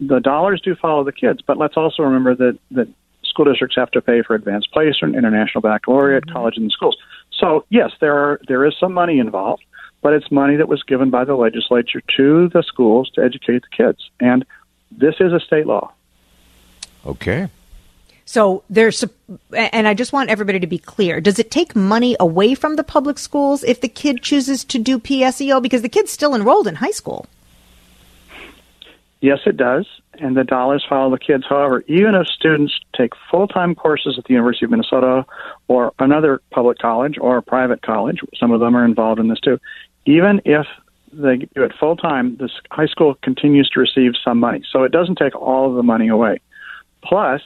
the 0.00 0.20
dollars 0.20 0.60
do 0.62 0.74
follow 0.74 1.04
the 1.04 1.12
kids, 1.12 1.40
but 1.46 1.58
let's 1.58 1.76
also 1.76 2.02
remember 2.02 2.34
that, 2.34 2.58
that 2.72 2.88
school 3.24 3.46
districts 3.46 3.76
have 3.76 3.90
to 3.92 4.02
pay 4.02 4.22
for 4.22 4.34
advanced 4.34 4.70
placement, 4.72 5.16
international 5.16 5.62
baccalaureate, 5.62 6.24
mm-hmm. 6.26 6.34
college, 6.34 6.56
and 6.56 6.70
schools. 6.70 6.96
So 7.38 7.64
yes, 7.68 7.92
there 8.00 8.16
are 8.16 8.40
there 8.48 8.64
is 8.64 8.74
some 8.78 8.92
money 8.92 9.18
involved, 9.18 9.64
but 10.02 10.12
it's 10.12 10.30
money 10.30 10.56
that 10.56 10.68
was 10.68 10.82
given 10.82 11.10
by 11.10 11.24
the 11.24 11.34
legislature 11.34 12.02
to 12.16 12.48
the 12.48 12.62
schools 12.62 13.10
to 13.14 13.22
educate 13.22 13.62
the 13.62 13.76
kids. 13.84 14.10
And 14.20 14.44
this 14.90 15.16
is 15.20 15.32
a 15.32 15.40
state 15.40 15.66
law. 15.66 15.92
Okay. 17.06 17.48
So 18.26 18.62
there's, 18.70 19.04
and 19.52 19.86
I 19.86 19.94
just 19.94 20.12
want 20.12 20.30
everybody 20.30 20.58
to 20.58 20.66
be 20.66 20.78
clear. 20.78 21.20
Does 21.20 21.38
it 21.38 21.50
take 21.50 21.76
money 21.76 22.16
away 22.18 22.54
from 22.54 22.76
the 22.76 22.84
public 22.84 23.18
schools 23.18 23.62
if 23.64 23.80
the 23.80 23.88
kid 23.88 24.22
chooses 24.22 24.64
to 24.64 24.78
do 24.78 24.98
PSEO 24.98 25.62
because 25.62 25.82
the 25.82 25.90
kid's 25.90 26.10
still 26.10 26.34
enrolled 26.34 26.66
in 26.66 26.76
high 26.76 26.90
school? 26.90 27.26
Yes, 29.24 29.38
it 29.46 29.56
does, 29.56 29.86
and 30.20 30.36
the 30.36 30.44
dollars 30.44 30.84
follow 30.86 31.10
the 31.10 31.18
kids. 31.18 31.44
However, 31.48 31.82
even 31.86 32.14
if 32.14 32.26
students 32.26 32.78
take 32.94 33.12
full 33.30 33.48
time 33.48 33.74
courses 33.74 34.16
at 34.18 34.24
the 34.24 34.34
University 34.34 34.66
of 34.66 34.70
Minnesota 34.70 35.24
or 35.66 35.94
another 35.98 36.42
public 36.50 36.76
college 36.76 37.16
or 37.18 37.38
a 37.38 37.42
private 37.42 37.80
college, 37.80 38.20
some 38.38 38.52
of 38.52 38.60
them 38.60 38.76
are 38.76 38.84
involved 38.84 39.18
in 39.18 39.28
this 39.28 39.40
too, 39.40 39.58
even 40.04 40.42
if 40.44 40.66
they 41.10 41.36
do 41.38 41.62
it 41.62 41.72
full 41.80 41.96
time, 41.96 42.36
this 42.38 42.50
high 42.70 42.84
school 42.84 43.14
continues 43.22 43.70
to 43.70 43.80
receive 43.80 44.12
some 44.22 44.38
money. 44.38 44.62
So 44.70 44.82
it 44.82 44.92
doesn't 44.92 45.16
take 45.16 45.34
all 45.34 45.70
of 45.70 45.76
the 45.76 45.82
money 45.82 46.08
away. 46.08 46.40
Plus, 47.02 47.40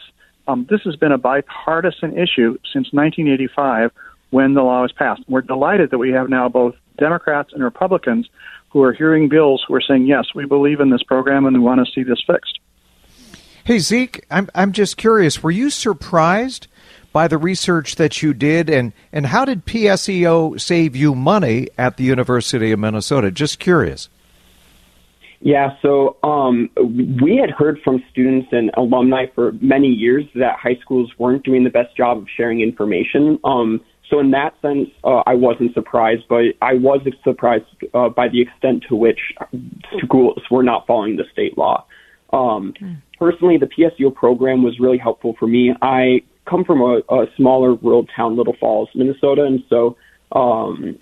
um, 0.48 0.66
this 0.68 0.80
has 0.82 0.96
been 0.96 1.12
a 1.12 1.18
bipartisan 1.18 2.18
issue 2.18 2.58
since 2.72 2.92
1985 2.92 3.92
when 4.30 4.54
the 4.54 4.62
law 4.62 4.82
was 4.82 4.90
passed. 4.90 5.22
We're 5.28 5.42
delighted 5.42 5.90
that 5.92 5.98
we 5.98 6.10
have 6.10 6.28
now 6.28 6.48
both 6.48 6.74
Democrats 6.98 7.52
and 7.52 7.62
Republicans 7.62 8.28
who 8.70 8.82
are 8.82 8.92
hearing 8.92 9.28
bills 9.28 9.64
who 9.66 9.74
are 9.74 9.80
saying, 9.80 10.06
yes, 10.06 10.26
we 10.34 10.44
believe 10.44 10.80
in 10.80 10.90
this 10.90 11.02
program 11.02 11.46
and 11.46 11.56
we 11.56 11.62
want 11.62 11.84
to 11.84 11.92
see 11.92 12.02
this 12.02 12.22
fixed. 12.26 12.58
Hey, 13.64 13.78
Zeke, 13.78 14.24
I'm, 14.30 14.48
I'm 14.54 14.72
just 14.72 14.96
curious. 14.96 15.42
Were 15.42 15.50
you 15.50 15.70
surprised 15.70 16.68
by 17.12 17.28
the 17.28 17.38
research 17.38 17.96
that 17.96 18.22
you 18.22 18.32
did, 18.34 18.70
and, 18.70 18.92
and 19.12 19.26
how 19.26 19.44
did 19.44 19.66
PSEO 19.66 20.60
save 20.60 20.94
you 20.94 21.14
money 21.14 21.68
at 21.76 21.96
the 21.96 22.04
University 22.04 22.72
of 22.72 22.78
Minnesota? 22.78 23.30
Just 23.30 23.58
curious. 23.58 24.08
Yeah, 25.40 25.76
so 25.82 26.16
um, 26.22 26.68
we 26.76 27.36
had 27.40 27.50
heard 27.50 27.80
from 27.84 28.02
students 28.10 28.48
and 28.52 28.70
alumni 28.76 29.26
for 29.34 29.52
many 29.60 29.88
years 29.88 30.24
that 30.34 30.56
high 30.56 30.76
schools 30.80 31.12
weren't 31.18 31.44
doing 31.44 31.64
the 31.64 31.70
best 31.70 31.96
job 31.96 32.18
of 32.18 32.26
sharing 32.36 32.60
information. 32.60 33.38
Um, 33.44 33.80
so 34.08 34.18
in 34.18 34.30
that 34.32 34.54
sense, 34.62 34.90
uh, 35.04 35.22
I 35.26 35.34
wasn't 35.34 35.74
surprised, 35.74 36.24
but 36.28 36.44
I 36.62 36.74
was 36.74 37.00
surprised 37.22 37.66
uh, 37.94 38.08
by 38.08 38.28
the 38.28 38.40
extent 38.40 38.84
to 38.88 38.96
which 38.96 39.20
schools 40.04 40.42
were 40.50 40.62
not 40.62 40.86
following 40.86 41.16
the 41.16 41.24
state 41.32 41.56
law. 41.58 41.84
Um. 42.32 42.74
Personally, 43.18 43.56
the 43.56 43.66
PSEO 43.66 44.14
program 44.14 44.62
was 44.62 44.78
really 44.78 44.98
helpful 44.98 45.34
for 45.38 45.48
me. 45.48 45.74
I 45.82 46.22
come 46.46 46.64
from 46.64 46.80
a, 46.80 47.02
a 47.08 47.26
smaller 47.36 47.74
rural 47.74 48.06
town, 48.06 48.36
Little 48.36 48.54
Falls, 48.54 48.88
Minnesota, 48.94 49.44
and 49.44 49.64
so 49.68 49.96
um, 50.32 50.98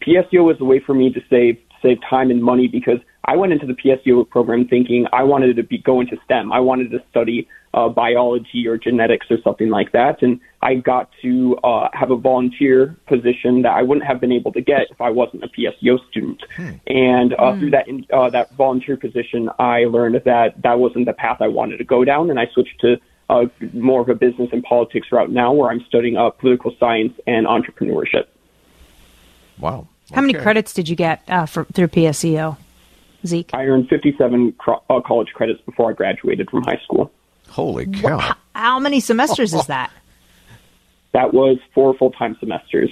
PSEO 0.00 0.44
was 0.44 0.60
a 0.60 0.64
way 0.64 0.80
for 0.80 0.94
me 0.94 1.12
to 1.12 1.22
save 1.28 1.58
save 1.82 1.98
time 2.08 2.30
and 2.30 2.42
money 2.42 2.68
because 2.68 2.98
I 3.24 3.36
went 3.36 3.52
into 3.52 3.66
the 3.66 3.74
PSEO 3.74 4.28
program 4.28 4.66
thinking 4.68 5.06
I 5.12 5.22
wanted 5.22 5.56
to 5.56 5.62
be 5.62 5.78
go 5.78 6.00
into 6.00 6.18
STEM. 6.24 6.52
I 6.52 6.60
wanted 6.60 6.90
to 6.90 7.02
study 7.10 7.48
uh, 7.72 7.88
biology 7.88 8.66
or 8.66 8.76
genetics 8.76 9.26
or 9.30 9.38
something 9.42 9.68
like 9.68 9.92
that, 9.92 10.22
and 10.22 10.40
I 10.62 10.74
got 10.74 11.10
to 11.22 11.56
uh, 11.62 11.88
have 11.92 12.10
a 12.10 12.16
volunteer 12.16 12.96
position 13.06 13.62
that 13.62 13.72
I 13.72 13.82
wouldn't 13.82 14.06
have 14.06 14.20
been 14.20 14.32
able 14.32 14.52
to 14.52 14.60
get 14.60 14.90
if 14.90 15.00
I 15.00 15.10
wasn't 15.10 15.44
a 15.44 15.48
PSEO 15.48 15.98
student. 16.10 16.42
Hmm. 16.56 16.70
And 16.86 17.34
uh, 17.34 17.52
hmm. 17.52 17.60
through 17.60 17.70
that 17.70 17.86
uh, 18.12 18.30
that 18.30 18.52
volunteer 18.56 18.96
position, 18.96 19.48
I 19.58 19.84
learned 19.84 20.20
that 20.24 20.60
that 20.62 20.78
wasn't 20.78 21.06
the 21.06 21.12
path 21.12 21.38
I 21.40 21.48
wanted 21.48 21.78
to 21.78 21.84
go 21.84 22.04
down, 22.04 22.30
and 22.30 22.40
I 22.40 22.46
switched 22.52 22.80
to 22.80 22.96
uh, 23.28 23.44
more 23.72 24.00
of 24.00 24.08
a 24.08 24.14
business 24.14 24.50
and 24.52 24.62
politics 24.62 25.08
route 25.12 25.30
now, 25.30 25.52
where 25.52 25.70
I'm 25.70 25.84
studying 25.86 26.16
uh, 26.16 26.30
political 26.30 26.74
science 26.80 27.12
and 27.26 27.46
entrepreneurship. 27.46 28.26
Wow. 29.58 29.86
Okay. 30.06 30.16
How 30.16 30.20
many 30.22 30.34
credits 30.34 30.74
did 30.74 30.88
you 30.88 30.96
get 30.96 31.22
uh, 31.28 31.46
for, 31.46 31.64
through 31.66 31.88
PSEO, 31.88 32.56
Zeke? 33.24 33.50
I 33.54 33.66
earned 33.66 33.88
57 33.88 34.52
cro- 34.52 34.82
uh, 34.90 35.00
college 35.00 35.28
credits 35.34 35.60
before 35.60 35.90
I 35.90 35.92
graduated 35.92 36.50
from 36.50 36.64
high 36.64 36.80
school. 36.82 37.12
Holy 37.50 37.86
cow. 37.86 38.18
How, 38.18 38.36
how 38.54 38.78
many 38.78 39.00
semesters 39.00 39.52
is 39.54 39.66
that? 39.66 39.90
That 41.12 41.34
was 41.34 41.58
four 41.74 41.92
full 41.94 42.12
time 42.12 42.36
semesters. 42.38 42.90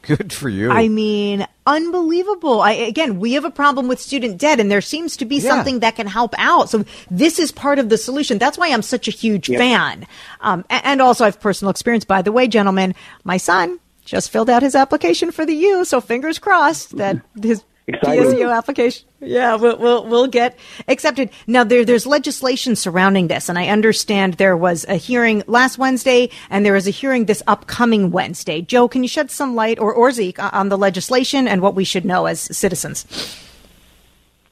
Good 0.00 0.32
for 0.32 0.48
you. 0.48 0.70
I 0.70 0.88
mean, 0.88 1.46
unbelievable. 1.66 2.62
I, 2.62 2.72
again, 2.72 3.20
we 3.20 3.34
have 3.34 3.44
a 3.44 3.50
problem 3.50 3.86
with 3.86 4.00
student 4.00 4.38
debt, 4.38 4.60
and 4.60 4.70
there 4.70 4.80
seems 4.80 5.18
to 5.18 5.26
be 5.26 5.36
yeah. 5.36 5.50
something 5.50 5.80
that 5.80 5.96
can 5.96 6.06
help 6.06 6.34
out. 6.38 6.70
So 6.70 6.86
this 7.10 7.38
is 7.38 7.52
part 7.52 7.78
of 7.78 7.90
the 7.90 7.98
solution. 7.98 8.38
That's 8.38 8.56
why 8.56 8.68
I'm 8.68 8.80
such 8.80 9.08
a 9.08 9.10
huge 9.10 9.50
yep. 9.50 9.58
fan. 9.58 10.06
Um, 10.40 10.64
and, 10.70 10.86
and 10.86 11.02
also, 11.02 11.24
I 11.24 11.26
have 11.26 11.38
personal 11.38 11.70
experience. 11.70 12.06
By 12.06 12.22
the 12.22 12.32
way, 12.32 12.48
gentlemen, 12.48 12.94
my 13.24 13.36
son 13.36 13.78
just 14.06 14.30
filled 14.30 14.48
out 14.48 14.62
his 14.62 14.74
application 14.74 15.30
for 15.30 15.44
the 15.44 15.54
U. 15.54 15.84
So 15.84 16.00
fingers 16.00 16.38
crossed 16.38 16.96
that 16.96 17.20
his 17.42 17.62
PSEO 17.92 18.56
application. 18.56 19.06
Yeah, 19.20 19.56
we'll, 19.56 19.78
we'll, 19.78 20.06
we'll 20.06 20.26
get 20.26 20.58
accepted. 20.88 21.30
Now 21.46 21.64
there 21.64 21.84
there's 21.84 22.06
legislation 22.06 22.76
surrounding 22.76 23.28
this, 23.28 23.48
and 23.48 23.58
I 23.58 23.68
understand 23.68 24.34
there 24.34 24.56
was 24.56 24.84
a 24.88 24.96
hearing 24.96 25.42
last 25.46 25.78
Wednesday, 25.78 26.30
and 26.48 26.64
there 26.64 26.76
is 26.76 26.86
a 26.86 26.90
hearing 26.90 27.26
this 27.26 27.42
upcoming 27.46 28.10
Wednesday. 28.10 28.62
Joe, 28.62 28.88
can 28.88 29.02
you 29.02 29.08
shed 29.08 29.30
some 29.30 29.54
light, 29.54 29.78
or 29.78 29.92
or 29.92 30.10
Zeke, 30.10 30.38
on 30.38 30.68
the 30.68 30.78
legislation 30.78 31.46
and 31.46 31.60
what 31.60 31.74
we 31.74 31.84
should 31.84 32.04
know 32.04 32.26
as 32.26 32.40
citizens? 32.56 33.06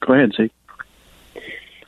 Go 0.00 0.14
ahead, 0.14 0.32
Zeke. 0.36 0.52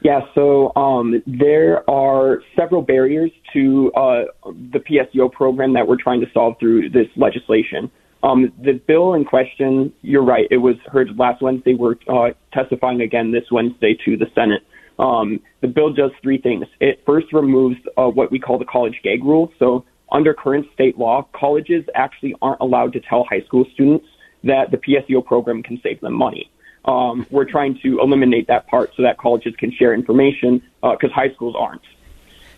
Yeah, 0.03 0.21
so 0.35 0.75
um, 0.77 1.23
there 1.27 1.89
are 1.89 2.43
several 2.57 2.81
barriers 2.81 3.31
to 3.53 3.93
uh, 3.93 4.25
the 4.45 4.79
PSEO 4.79 5.31
program 5.31 5.75
that 5.75 5.87
we're 5.87 6.01
trying 6.01 6.21
to 6.23 6.27
solve 6.33 6.55
through 6.59 6.89
this 6.89 7.09
legislation. 7.17 7.91
Um, 8.23 8.53
the 8.63 8.73
bill 8.73 9.15
in 9.15 9.25
question, 9.25 9.93
you're 10.03 10.25
right, 10.25 10.47
it 10.51 10.59
was 10.59 10.77
heard 10.87 11.19
last 11.19 11.41
Wednesday. 11.41 11.75
We're 11.75 11.97
uh, 12.07 12.31
testifying 12.53 13.01
again 13.01 13.33
this 13.33 13.45
Wednesday 13.51 13.97
to 14.05 14.17
the 14.17 14.27
Senate. 14.35 14.63
Um, 14.99 15.41
the 15.63 15.69
bill 15.69 15.93
does 15.93 16.11
three 16.23 16.39
things. 16.39 16.67
It 16.81 17.03
first 17.07 17.33
removes 17.33 17.77
uh, 17.97 18.09
what 18.09 18.31
we 18.31 18.39
call 18.39 18.59
the 18.59 18.67
college 18.67 19.01
gag 19.03 19.25
rule. 19.25 19.51
So, 19.59 19.85
under 20.13 20.35
current 20.35 20.67
state 20.75 20.99
law, 20.99 21.27
colleges 21.33 21.85
actually 21.95 22.35
aren't 22.43 22.61
allowed 22.61 22.93
to 22.95 23.01
tell 23.01 23.25
high 23.25 23.41
school 23.43 23.65
students 23.73 24.07
that 24.45 24.71
the 24.71 24.77
PSEO 24.77 25.25
program 25.25 25.63
can 25.63 25.81
save 25.83 26.01
them 26.01 26.15
money. 26.15 26.51
Um, 26.85 27.27
we're 27.31 27.45
trying 27.45 27.79
to 27.83 28.01
eliminate 28.01 28.49
that 28.49 28.67
part 28.67 28.91
so 28.97 29.03
that 29.03 29.19
colleges 29.19 29.55
can 29.57 29.71
share 29.73 29.95
information 29.95 30.63
because 30.83 31.11
uh, 31.11 31.15
high 31.15 31.33
schools 31.35 31.55
aren't. 31.59 31.83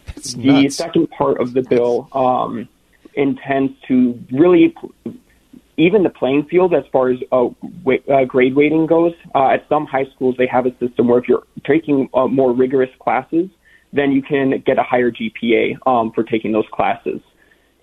That's 0.06 0.34
the 0.34 0.62
nuts. 0.62 0.76
second 0.76 1.10
part 1.10 1.40
of 1.40 1.52
the 1.52 1.62
bill 1.62 2.08
um, 2.12 2.68
intends 3.14 3.74
to 3.88 4.18
really 4.30 4.74
even 5.76 6.02
the 6.02 6.10
playing 6.10 6.46
field 6.50 6.74
as 6.74 6.84
far 6.92 7.10
as 7.10 7.18
uh, 7.32 7.48
w- 7.84 8.02
uh, 8.12 8.24
grade 8.24 8.54
weighting 8.54 8.86
goes. 8.86 9.12
Uh, 9.34 9.48
at 9.48 9.66
some 9.68 9.86
high 9.86 10.04
schools, 10.14 10.34
they 10.38 10.46
have 10.46 10.66
a 10.66 10.70
system 10.78 11.08
where 11.08 11.18
if 11.18 11.28
you're 11.28 11.44
taking 11.66 12.08
uh, 12.14 12.26
more 12.26 12.52
rigorous 12.52 12.90
classes, 13.00 13.48
then 13.92 14.12
you 14.12 14.22
can 14.22 14.62
get 14.64 14.78
a 14.78 14.82
higher 14.82 15.10
GPA 15.10 15.76
um, 15.86 16.12
for 16.14 16.24
taking 16.24 16.52
those 16.52 16.66
classes. 16.72 17.20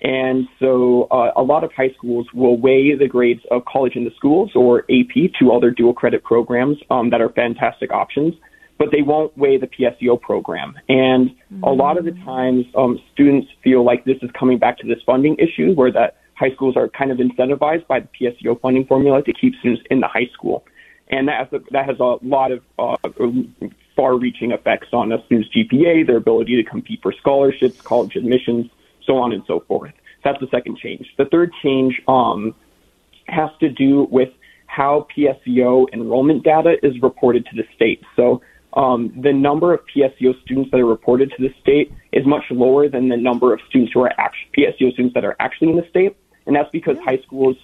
And 0.01 0.47
so 0.59 1.07
uh, 1.11 1.31
a 1.35 1.43
lot 1.43 1.63
of 1.63 1.71
high 1.73 1.91
schools 1.97 2.27
will 2.33 2.57
weigh 2.57 2.95
the 2.95 3.07
grades 3.07 3.41
of 3.51 3.65
college 3.65 3.95
in 3.95 4.05
the 4.05 4.11
schools 4.15 4.51
or 4.55 4.83
AP, 4.83 5.31
two 5.37 5.51
other 5.51 5.71
dual 5.71 5.93
credit 5.93 6.23
programs 6.23 6.77
um, 6.89 7.09
that 7.09 7.19
are 7.19 7.29
fantastic 7.29 7.91
options, 7.91 8.33
but 8.77 8.89
they 8.91 9.01
won't 9.01 9.37
weigh 9.37 9.57
the 9.57 9.67
PSEO 9.67 10.21
program. 10.21 10.73
And 10.87 11.31
mm-hmm. 11.31 11.63
a 11.63 11.71
lot 11.71 11.97
of 11.97 12.05
the 12.05 12.11
times, 12.23 12.65
um, 12.77 12.97
students 13.13 13.49
feel 13.61 13.83
like 13.83 14.05
this 14.05 14.17
is 14.21 14.29
coming 14.39 14.57
back 14.57 14.77
to 14.79 14.87
this 14.87 14.99
funding 15.05 15.35
issue 15.37 15.73
where 15.73 15.91
that 15.91 16.15
high 16.39 16.51
schools 16.51 16.77
are 16.77 16.87
kind 16.87 17.11
of 17.11 17.17
incentivized 17.17 17.85
by 17.87 17.99
the 17.99 18.07
PSEO 18.19 18.59
funding 18.61 18.85
formula 18.85 19.21
to 19.23 19.33
keep 19.33 19.53
students 19.59 19.83
in 19.91 19.99
the 19.99 20.07
high 20.07 20.29
school. 20.33 20.65
And 21.09 21.27
that 21.27 21.49
has 21.51 21.61
a, 21.61 21.63
that 21.71 21.85
has 21.85 21.99
a 21.99 22.17
lot 22.21 22.51
of 22.51 22.61
uh, 22.77 22.95
far-reaching 23.95 24.51
effects 24.51 24.87
on 24.93 25.11
a 25.11 25.23
student's 25.25 25.49
GPA, 25.53 26.07
their 26.07 26.17
ability 26.17 26.55
to 26.55 26.63
compete 26.63 27.01
for 27.01 27.11
scholarships, 27.11 27.81
college 27.81 28.15
admissions, 28.15 28.69
so 29.05 29.17
on 29.17 29.33
and 29.33 29.43
so 29.47 29.59
forth. 29.67 29.91
That's 30.23 30.39
the 30.39 30.47
second 30.51 30.77
change. 30.77 31.07
The 31.17 31.25
third 31.25 31.51
change 31.61 31.99
um, 32.07 32.55
has 33.27 33.49
to 33.59 33.69
do 33.69 34.07
with 34.09 34.29
how 34.67 35.07
PSEO 35.17 35.87
enrollment 35.91 36.43
data 36.43 36.75
is 36.83 36.93
reported 37.01 37.45
to 37.47 37.55
the 37.55 37.63
state. 37.75 38.01
So 38.15 38.41
um, 38.73 39.11
the 39.19 39.33
number 39.33 39.73
of 39.73 39.81
PSEO 39.93 40.39
students 40.43 40.69
that 40.71 40.79
are 40.79 40.85
reported 40.85 41.33
to 41.35 41.41
the 41.41 41.53
state 41.59 41.91
is 42.11 42.25
much 42.25 42.43
lower 42.51 42.87
than 42.87 43.09
the 43.09 43.17
number 43.17 43.51
of 43.51 43.59
students 43.67 43.93
who 43.93 44.01
are 44.01 44.13
actually 44.19 44.51
PSEO 44.57 44.93
students 44.93 45.15
that 45.15 45.25
are 45.25 45.35
actually 45.39 45.71
in 45.71 45.75
the 45.75 45.87
state 45.89 46.15
and 46.45 46.55
that's 46.55 46.69
because 46.71 46.97
high 46.99 47.19
schools 47.25 47.57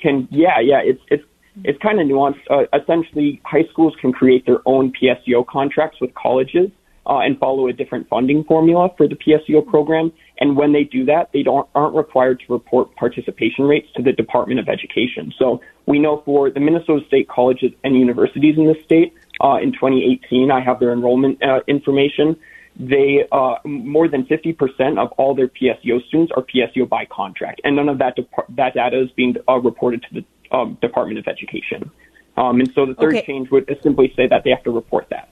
can, 0.00 0.28
yeah, 0.30 0.58
yeah, 0.60 0.80
it's 0.82 1.02
it's 1.08 1.24
it's 1.64 1.78
kind 1.82 2.00
of 2.00 2.06
nuanced. 2.06 2.40
Uh, 2.50 2.64
essentially, 2.76 3.40
high 3.44 3.64
schools 3.70 3.94
can 4.00 4.12
create 4.12 4.46
their 4.46 4.60
own 4.66 4.92
PSEO 4.92 5.46
contracts 5.46 6.00
with 6.00 6.14
colleges 6.14 6.70
uh, 7.06 7.18
and 7.18 7.38
follow 7.38 7.66
a 7.66 7.72
different 7.72 8.08
funding 8.08 8.44
formula 8.44 8.88
for 8.96 9.08
the 9.08 9.16
PSEO 9.16 9.66
program. 9.66 10.12
And 10.38 10.56
when 10.56 10.72
they 10.72 10.84
do 10.84 11.04
that, 11.06 11.30
they 11.32 11.42
don't 11.42 11.68
aren't 11.74 11.94
required 11.94 12.40
to 12.46 12.52
report 12.52 12.94
participation 12.96 13.64
rates 13.64 13.88
to 13.96 14.02
the 14.02 14.12
Department 14.12 14.60
of 14.60 14.68
Education. 14.68 15.32
So 15.38 15.60
we 15.86 15.98
know 15.98 16.22
for 16.24 16.50
the 16.50 16.60
Minnesota 16.60 17.04
State 17.06 17.28
colleges 17.28 17.72
and 17.84 17.96
universities 17.96 18.56
in 18.56 18.66
the 18.66 18.76
state, 18.84 19.14
uh, 19.42 19.56
in 19.56 19.72
2018, 19.72 20.50
I 20.50 20.60
have 20.60 20.78
their 20.80 20.92
enrollment 20.92 21.42
uh, 21.42 21.60
information 21.66 22.36
they 22.76 23.26
uh, 23.30 23.56
more 23.64 24.08
than 24.08 24.24
50% 24.24 24.98
of 24.98 25.12
all 25.12 25.34
their 25.34 25.48
PSEO 25.48 26.04
students 26.06 26.32
are 26.36 26.42
PSEO 26.42 26.88
by 26.88 27.04
contract, 27.06 27.60
and 27.64 27.76
none 27.76 27.88
of 27.88 27.98
that 27.98 28.16
that 28.56 28.74
data 28.74 29.02
is 29.02 29.10
being 29.12 29.36
uh, 29.48 29.58
reported 29.58 30.02
to 30.04 30.20
the 30.20 30.56
um, 30.56 30.78
Department 30.80 31.18
of 31.18 31.26
Education. 31.28 31.90
Um, 32.36 32.60
and 32.60 32.72
so 32.74 32.86
the 32.86 32.94
third 32.94 33.16
okay. 33.16 33.26
change 33.26 33.50
would 33.50 33.78
simply 33.82 34.12
say 34.16 34.26
that 34.26 34.44
they 34.44 34.50
have 34.50 34.62
to 34.64 34.70
report 34.70 35.08
that. 35.10 35.28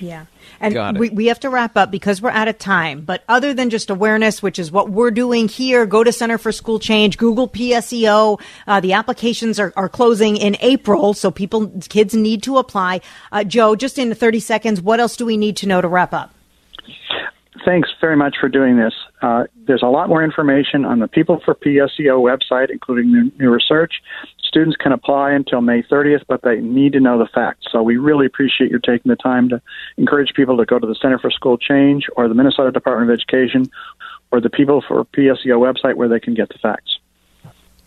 Yeah. 0.00 0.26
And 0.60 0.98
we, 0.98 1.10
we 1.10 1.26
have 1.26 1.40
to 1.40 1.50
wrap 1.50 1.76
up 1.76 1.90
because 1.90 2.22
we're 2.22 2.30
out 2.30 2.48
of 2.48 2.58
time. 2.58 3.02
But 3.02 3.22
other 3.28 3.54
than 3.54 3.70
just 3.70 3.90
awareness, 3.90 4.42
which 4.42 4.58
is 4.58 4.72
what 4.72 4.90
we're 4.90 5.10
doing 5.10 5.48
here, 5.48 5.86
go 5.86 6.02
to 6.02 6.12
Center 6.12 6.38
for 6.38 6.52
School 6.52 6.78
Change, 6.78 7.18
Google 7.18 7.48
PSEO. 7.48 8.40
Uh, 8.66 8.80
the 8.80 8.94
applications 8.94 9.60
are, 9.60 9.72
are 9.76 9.88
closing 9.88 10.36
in 10.36 10.56
April, 10.60 11.14
so 11.14 11.30
people, 11.30 11.68
kids 11.88 12.14
need 12.14 12.42
to 12.44 12.58
apply. 12.58 13.00
Uh, 13.30 13.44
Joe, 13.44 13.76
just 13.76 13.98
in 13.98 14.14
30 14.14 14.40
seconds, 14.40 14.80
what 14.80 15.00
else 15.00 15.16
do 15.16 15.26
we 15.26 15.36
need 15.36 15.56
to 15.58 15.66
know 15.66 15.80
to 15.80 15.88
wrap 15.88 16.12
up? 16.12 16.34
Thanks 17.64 17.88
very 18.00 18.16
much 18.16 18.36
for 18.40 18.48
doing 18.48 18.76
this. 18.76 18.94
Uh, 19.22 19.44
there's 19.66 19.82
a 19.82 19.88
lot 19.88 20.08
more 20.08 20.22
information 20.22 20.84
on 20.84 21.00
the 21.00 21.08
People 21.08 21.40
for 21.44 21.54
PSEO 21.56 22.22
website, 22.22 22.70
including 22.70 23.12
new, 23.12 23.32
new 23.38 23.50
research. 23.50 23.94
Students 24.40 24.76
can 24.76 24.92
apply 24.92 25.32
until 25.32 25.60
May 25.60 25.82
30th, 25.82 26.22
but 26.28 26.42
they 26.42 26.60
need 26.60 26.92
to 26.92 27.00
know 27.00 27.18
the 27.18 27.26
facts. 27.26 27.66
So 27.70 27.82
we 27.82 27.96
really 27.96 28.26
appreciate 28.26 28.70
your 28.70 28.78
taking 28.78 29.10
the 29.10 29.16
time 29.16 29.48
to 29.48 29.60
encourage 29.98 30.32
people 30.34 30.56
to 30.58 30.64
go 30.64 30.78
to 30.78 30.86
the 30.86 30.94
Center 30.94 31.18
for 31.18 31.30
School 31.30 31.58
Change 31.58 32.06
or 32.16 32.28
the 32.28 32.34
Minnesota 32.34 32.70
Department 32.70 33.10
of 33.10 33.14
Education 33.14 33.68
or 34.30 34.40
the 34.40 34.50
People 34.50 34.82
for 34.86 35.04
PSEO 35.06 35.58
website 35.58 35.96
where 35.96 36.08
they 36.08 36.20
can 36.20 36.34
get 36.34 36.50
the 36.50 36.58
facts. 36.58 36.99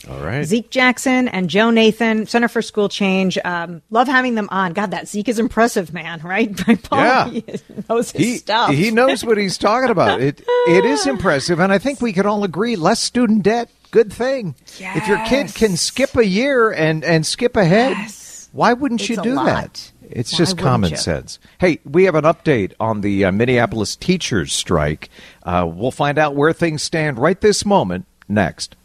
All 0.10 0.20
right. 0.20 0.44
Zeke 0.44 0.70
Jackson 0.70 1.28
and 1.30 1.50
Joe 1.50 1.70
Nathan, 1.70 2.28
Center 2.28 2.48
for 2.48 2.62
School 2.62 2.90
Change. 2.90 3.38
Um, 3.44 3.82
love 3.90 4.08
having 4.08 4.36
them 4.36 4.50
on. 4.52 4.74
God, 4.74 4.92
that 4.92 5.08
Zeke 5.08 5.30
is 5.30 5.40
impressive, 5.40 5.94
man, 5.94 6.20
right? 6.24 6.56
Paul, 6.84 7.00
yeah. 7.00 7.30
He 7.30 7.44
knows 7.90 8.12
his 8.12 8.26
he, 8.26 8.38
stuff. 8.38 8.72
He 8.72 8.92
knows 8.92 9.24
what 9.24 9.38
he's 9.38 9.58
talking 9.58 9.90
about. 9.90 10.22
It, 10.22 10.42
it 10.68 10.86
is 10.86 11.08
impressive. 11.08 11.60
And 11.60 11.72
I 11.72 11.78
think 11.78 12.02
we 12.02 12.12
can 12.14 12.26
all 12.26 12.44
agree 12.44 12.76
less 12.76 13.02
student 13.02 13.44
debt, 13.44 13.70
good 13.92 14.12
thing. 14.12 14.56
Yes. 14.78 14.98
If 14.98 15.08
your 15.08 15.24
kid 15.26 15.54
can 15.56 15.78
skip 15.78 16.16
a 16.18 16.26
year 16.26 16.72
and, 16.72 17.04
and 17.04 17.26
skip 17.26 17.56
ahead, 17.56 17.92
yes. 17.92 18.50
why 18.52 18.74
wouldn't 18.74 19.02
it's 19.02 19.10
you 19.10 19.22
do 19.22 19.36
that? 19.36 19.92
It's 20.10 20.34
why 20.34 20.38
just 20.38 20.58
common 20.58 20.92
you? 20.92 20.98
sense. 20.98 21.40
Hey, 21.60 21.80
we 21.86 22.04
have 22.04 22.16
an 22.16 22.26
update 22.26 22.74
on 22.80 23.02
the 23.02 23.26
uh, 23.26 23.32
Minneapolis 23.32 23.96
teachers 23.96 24.54
strike. 24.54 25.10
Uh, 25.44 25.66
we'll 25.68 25.92
find 25.92 26.18
out 26.20 26.36
where 26.36 26.52
things 26.52 26.84
stand 26.84 27.18
right 27.18 27.40
this 27.40 27.66
moment 27.66 28.06
next. 28.28 28.76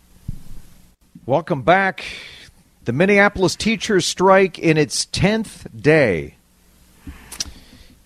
Welcome 1.29 1.61
back. 1.61 2.07
The 2.87 2.95
Minneapolis 2.95 3.55
teachers 3.55 4.07
strike 4.07 4.59
in 4.59 4.79
its 4.79 5.05
10th 5.05 5.67
day. 5.79 6.37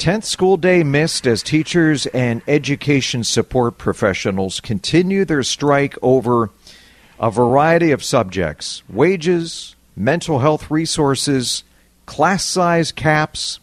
10th 0.00 0.24
school 0.24 0.56
day 0.56 0.82
missed 0.82 1.24
as 1.28 1.40
teachers 1.40 2.06
and 2.06 2.42
education 2.48 3.22
support 3.22 3.78
professionals 3.78 4.58
continue 4.58 5.24
their 5.24 5.44
strike 5.44 5.96
over 6.02 6.50
a 7.20 7.30
variety 7.30 7.92
of 7.92 8.02
subjects 8.02 8.82
wages, 8.88 9.76
mental 9.94 10.40
health 10.40 10.68
resources, 10.68 11.62
class 12.06 12.44
size 12.44 12.90
caps. 12.90 13.60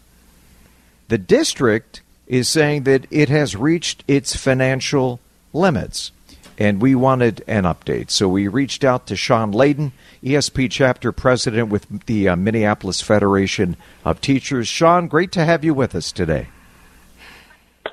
The 1.08 1.18
district 1.18 2.00
is 2.26 2.48
saying 2.48 2.84
that 2.84 3.06
it 3.10 3.28
has 3.28 3.56
reached 3.56 4.04
its 4.08 4.34
financial 4.34 5.20
limits 5.52 6.12
and 6.60 6.82
we 6.82 6.94
wanted 6.94 7.42
an 7.46 7.64
update. 7.64 8.10
So 8.10 8.28
we 8.28 8.46
reached 8.46 8.84
out 8.84 9.06
to 9.06 9.16
Sean 9.16 9.50
Laden, 9.50 9.92
ESP 10.22 10.70
chapter 10.70 11.10
president 11.10 11.70
with 11.70 12.04
the 12.04 12.28
uh, 12.28 12.36
Minneapolis 12.36 13.00
Federation 13.00 13.78
of 14.04 14.20
Teachers. 14.20 14.68
Sean, 14.68 15.08
great 15.08 15.32
to 15.32 15.44
have 15.46 15.64
you 15.64 15.72
with 15.72 15.94
us 15.94 16.12
today. 16.12 16.48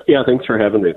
Yeah, 0.06 0.22
thanks 0.24 0.44
for 0.44 0.58
having 0.58 0.82
me. 0.82 0.94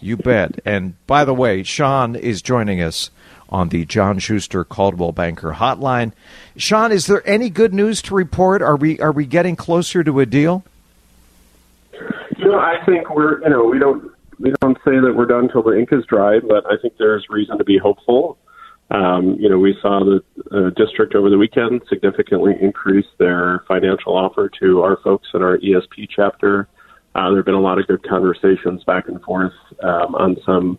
You 0.00 0.16
bet. 0.16 0.58
And 0.64 0.94
by 1.06 1.24
the 1.24 1.34
way, 1.34 1.62
Sean 1.62 2.16
is 2.16 2.42
joining 2.42 2.82
us 2.82 3.10
on 3.48 3.68
the 3.68 3.84
John 3.84 4.18
Schuster 4.18 4.64
Coldwell 4.64 5.12
Banker 5.12 5.52
Hotline. 5.52 6.12
Sean, 6.56 6.90
is 6.90 7.06
there 7.06 7.26
any 7.26 7.48
good 7.48 7.72
news 7.72 8.02
to 8.02 8.14
report? 8.14 8.60
Are 8.60 8.76
we 8.76 8.98
are 9.00 9.12
we 9.12 9.24
getting 9.24 9.56
closer 9.56 10.04
to 10.04 10.20
a 10.20 10.26
deal? 10.26 10.64
You 12.36 12.52
know, 12.52 12.58
I 12.58 12.84
think 12.84 13.08
we're 13.10 13.40
you 13.42 13.48
know 13.48 13.64
we 13.64 13.78
don't 13.78 14.12
we 14.38 14.52
don't 14.60 14.78
say 14.84 14.98
that 15.00 15.14
we're 15.14 15.26
done 15.26 15.48
till 15.48 15.62
the 15.62 15.78
ink 15.78 15.88
is 15.92 16.04
dry, 16.06 16.38
but 16.40 16.64
I 16.66 16.76
think 16.80 16.94
there's 16.98 17.26
reason 17.28 17.58
to 17.58 17.64
be 17.64 17.78
hopeful. 17.78 18.38
Um, 18.90 19.36
you 19.38 19.48
know, 19.48 19.58
we 19.58 19.76
saw 19.82 20.02
the 20.02 20.22
uh, 20.50 20.70
district 20.70 21.14
over 21.14 21.28
the 21.28 21.36
weekend 21.36 21.82
significantly 21.88 22.54
increase 22.60 23.06
their 23.18 23.64
financial 23.68 24.16
offer 24.16 24.50
to 24.60 24.82
our 24.82 24.96
folks 25.04 25.28
in 25.34 25.42
our 25.42 25.58
ESP 25.58 26.08
chapter. 26.14 26.68
Uh, 27.14 27.28
there 27.28 27.38
have 27.38 27.44
been 27.44 27.54
a 27.54 27.60
lot 27.60 27.78
of 27.78 27.86
good 27.86 28.02
conversations 28.08 28.82
back 28.84 29.08
and 29.08 29.20
forth 29.22 29.52
um, 29.82 30.14
on 30.14 30.36
some 30.46 30.78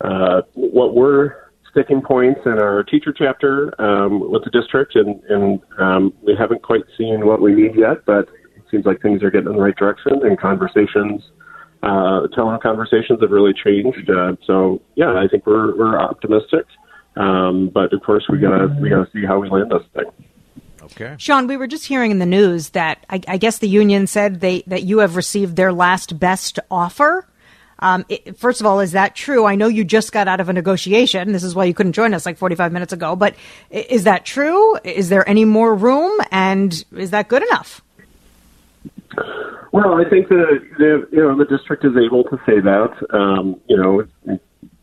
uh, 0.00 0.42
what 0.54 0.94
were 0.94 1.50
sticking 1.70 2.00
points 2.00 2.40
in 2.46 2.52
our 2.52 2.82
teacher 2.82 3.14
chapter 3.16 3.80
um, 3.80 4.30
with 4.30 4.42
the 4.42 4.50
district, 4.50 4.96
and, 4.96 5.22
and 5.28 5.60
um, 5.78 6.12
we 6.22 6.34
haven't 6.36 6.62
quite 6.62 6.82
seen 6.98 7.26
what 7.26 7.40
we 7.40 7.54
need 7.54 7.76
yet, 7.76 8.04
but 8.06 8.28
it 8.56 8.64
seems 8.70 8.86
like 8.86 9.00
things 9.02 9.22
are 9.22 9.30
getting 9.30 9.48
in 9.48 9.52
the 9.54 9.60
right 9.60 9.76
direction, 9.76 10.12
and 10.24 10.40
conversations 10.40 11.22
uh, 11.82 12.26
telephone 12.28 12.60
conversations 12.60 13.20
have 13.20 13.30
really 13.30 13.54
changed. 13.54 14.08
Uh, 14.10 14.36
so 14.46 14.82
yeah, 14.96 15.14
I 15.14 15.28
think 15.28 15.46
we're 15.46 15.76
we're 15.76 15.98
optimistic, 15.98 16.66
um, 17.16 17.70
but 17.72 17.92
of 17.92 18.02
course 18.02 18.26
we 18.28 18.38
gotta 18.38 18.68
we 18.80 18.90
gotta 18.90 19.08
see 19.12 19.24
how 19.24 19.38
we 19.38 19.48
land 19.48 19.70
this 19.70 19.82
thing. 19.94 20.12
Okay, 20.82 21.14
Sean, 21.18 21.46
we 21.46 21.56
were 21.56 21.66
just 21.66 21.86
hearing 21.86 22.10
in 22.10 22.18
the 22.18 22.26
news 22.26 22.70
that 22.70 23.04
I, 23.08 23.20
I 23.28 23.36
guess 23.36 23.58
the 23.58 23.68
union 23.68 24.06
said 24.06 24.40
they 24.40 24.62
that 24.66 24.82
you 24.82 24.98
have 24.98 25.16
received 25.16 25.56
their 25.56 25.72
last 25.72 26.18
best 26.18 26.58
offer. 26.70 27.26
Um, 27.80 28.04
it, 28.10 28.36
first 28.38 28.60
of 28.60 28.66
all, 28.66 28.80
is 28.80 28.92
that 28.92 29.14
true? 29.14 29.46
I 29.46 29.54
know 29.54 29.66
you 29.66 29.84
just 29.84 30.12
got 30.12 30.28
out 30.28 30.40
of 30.40 30.48
a 30.48 30.52
negotiation. 30.52 31.32
This 31.32 31.42
is 31.42 31.54
why 31.54 31.64
you 31.64 31.72
couldn't 31.72 31.92
join 31.92 32.12
us 32.12 32.26
like 32.26 32.36
45 32.36 32.72
minutes 32.72 32.92
ago. 32.92 33.16
But 33.16 33.34
is 33.70 34.04
that 34.04 34.26
true? 34.26 34.76
Is 34.84 35.08
there 35.08 35.26
any 35.26 35.46
more 35.46 35.74
room? 35.74 36.12
And 36.30 36.84
is 36.94 37.10
that 37.10 37.28
good 37.28 37.42
enough? 37.42 37.82
Well, 39.72 39.94
I 39.94 40.08
think 40.08 40.28
that 40.28 40.60
the, 40.78 41.06
you 41.12 41.22
know 41.22 41.36
the 41.36 41.44
district 41.44 41.84
is 41.84 41.92
able 41.96 42.24
to 42.24 42.36
say 42.46 42.60
that. 42.60 42.90
Um, 43.14 43.60
you 43.68 43.76
know, 43.76 44.02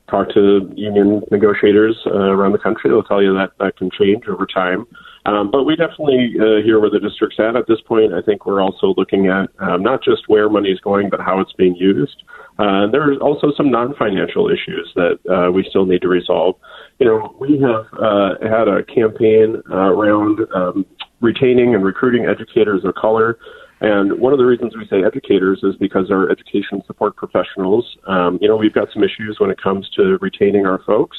talk 0.09 0.29
to 0.33 0.71
union 0.75 1.21
negotiators 1.29 1.97
uh, 2.05 2.31
around 2.31 2.53
the 2.53 2.57
country; 2.57 2.89
they'll 2.89 3.03
tell 3.03 3.21
you 3.21 3.33
that 3.33 3.51
that 3.59 3.75
can 3.77 3.89
change 3.91 4.27
over 4.27 4.45
time. 4.45 4.85
Um, 5.25 5.51
but 5.51 5.65
we 5.65 5.75
definitely 5.75 6.35
uh, 6.39 6.63
hear 6.63 6.79
where 6.79 6.89
the 6.89 7.01
district's 7.01 7.37
at 7.37 7.57
at 7.57 7.67
this 7.67 7.81
point. 7.85 8.13
I 8.13 8.21
think 8.21 8.45
we're 8.45 8.61
also 8.61 8.93
looking 8.95 9.27
at 9.27 9.49
um, 9.59 9.83
not 9.83 10.01
just 10.01 10.29
where 10.29 10.49
money 10.49 10.69
is 10.69 10.79
going, 10.79 11.09
but 11.09 11.19
how 11.19 11.41
it's 11.41 11.51
being 11.51 11.75
used. 11.75 12.23
Uh, 12.57 12.87
there 12.89 13.11
are 13.11 13.15
also 13.15 13.51
some 13.57 13.69
non-financial 13.69 14.49
issues 14.49 14.89
that 14.95 15.19
uh, 15.29 15.51
we 15.51 15.65
still 15.69 15.85
need 15.85 16.01
to 16.01 16.07
resolve. 16.07 16.55
You 16.99 17.07
know, 17.07 17.35
we 17.41 17.59
have 17.59 17.85
uh, 18.01 18.35
had 18.41 18.69
a 18.69 18.83
campaign 18.83 19.61
uh, 19.69 19.75
around 19.75 20.39
um, 20.55 20.85
retaining 21.19 21.75
and 21.75 21.83
recruiting 21.83 22.25
educators 22.25 22.85
of 22.85 22.95
color. 22.95 23.37
And 23.79 24.19
one 24.19 24.33
of 24.33 24.39
the 24.39 24.45
reasons 24.45 24.75
we 24.75 24.87
say 24.87 25.03
educators 25.03 25.59
is 25.63 25.75
because 25.75 26.09
our 26.09 26.29
education 26.31 26.81
support 26.87 27.15
professionals, 27.15 27.97
um, 28.07 28.39
you 28.41 28.47
know, 28.47 28.55
we've 28.55 28.73
got 28.73 28.87
some 28.91 29.03
issues 29.03 29.37
when 29.39 29.51
it 29.51 29.61
comes 29.61 29.87
to 29.91 30.17
retaining 30.19 30.65
our 30.65 30.81
folks. 30.83 31.17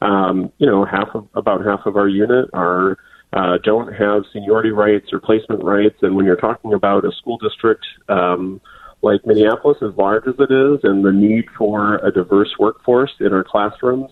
Um, 0.00 0.52
you 0.58 0.66
know, 0.66 0.84
half 0.84 1.08
of 1.14 1.26
about 1.34 1.64
half 1.64 1.80
of 1.86 1.96
our 1.96 2.08
unit 2.08 2.48
are 2.52 2.98
uh, 3.32 3.58
don't 3.64 3.92
have 3.92 4.22
seniority 4.32 4.70
rights 4.70 5.12
or 5.12 5.18
placement 5.18 5.64
rights, 5.64 5.96
and 6.02 6.14
when 6.14 6.26
you're 6.26 6.36
talking 6.36 6.74
about 6.74 7.04
a 7.04 7.10
school 7.12 7.38
district 7.38 7.84
um, 8.08 8.60
like 9.02 9.26
Minneapolis, 9.26 9.78
as 9.82 9.96
large 9.96 10.26
as 10.26 10.34
it 10.38 10.52
is, 10.52 10.80
and 10.84 11.04
the 11.04 11.12
need 11.12 11.46
for 11.56 11.96
a 11.96 12.12
diverse 12.12 12.54
workforce 12.58 13.12
in 13.20 13.32
our 13.32 13.44
classrooms, 13.44 14.10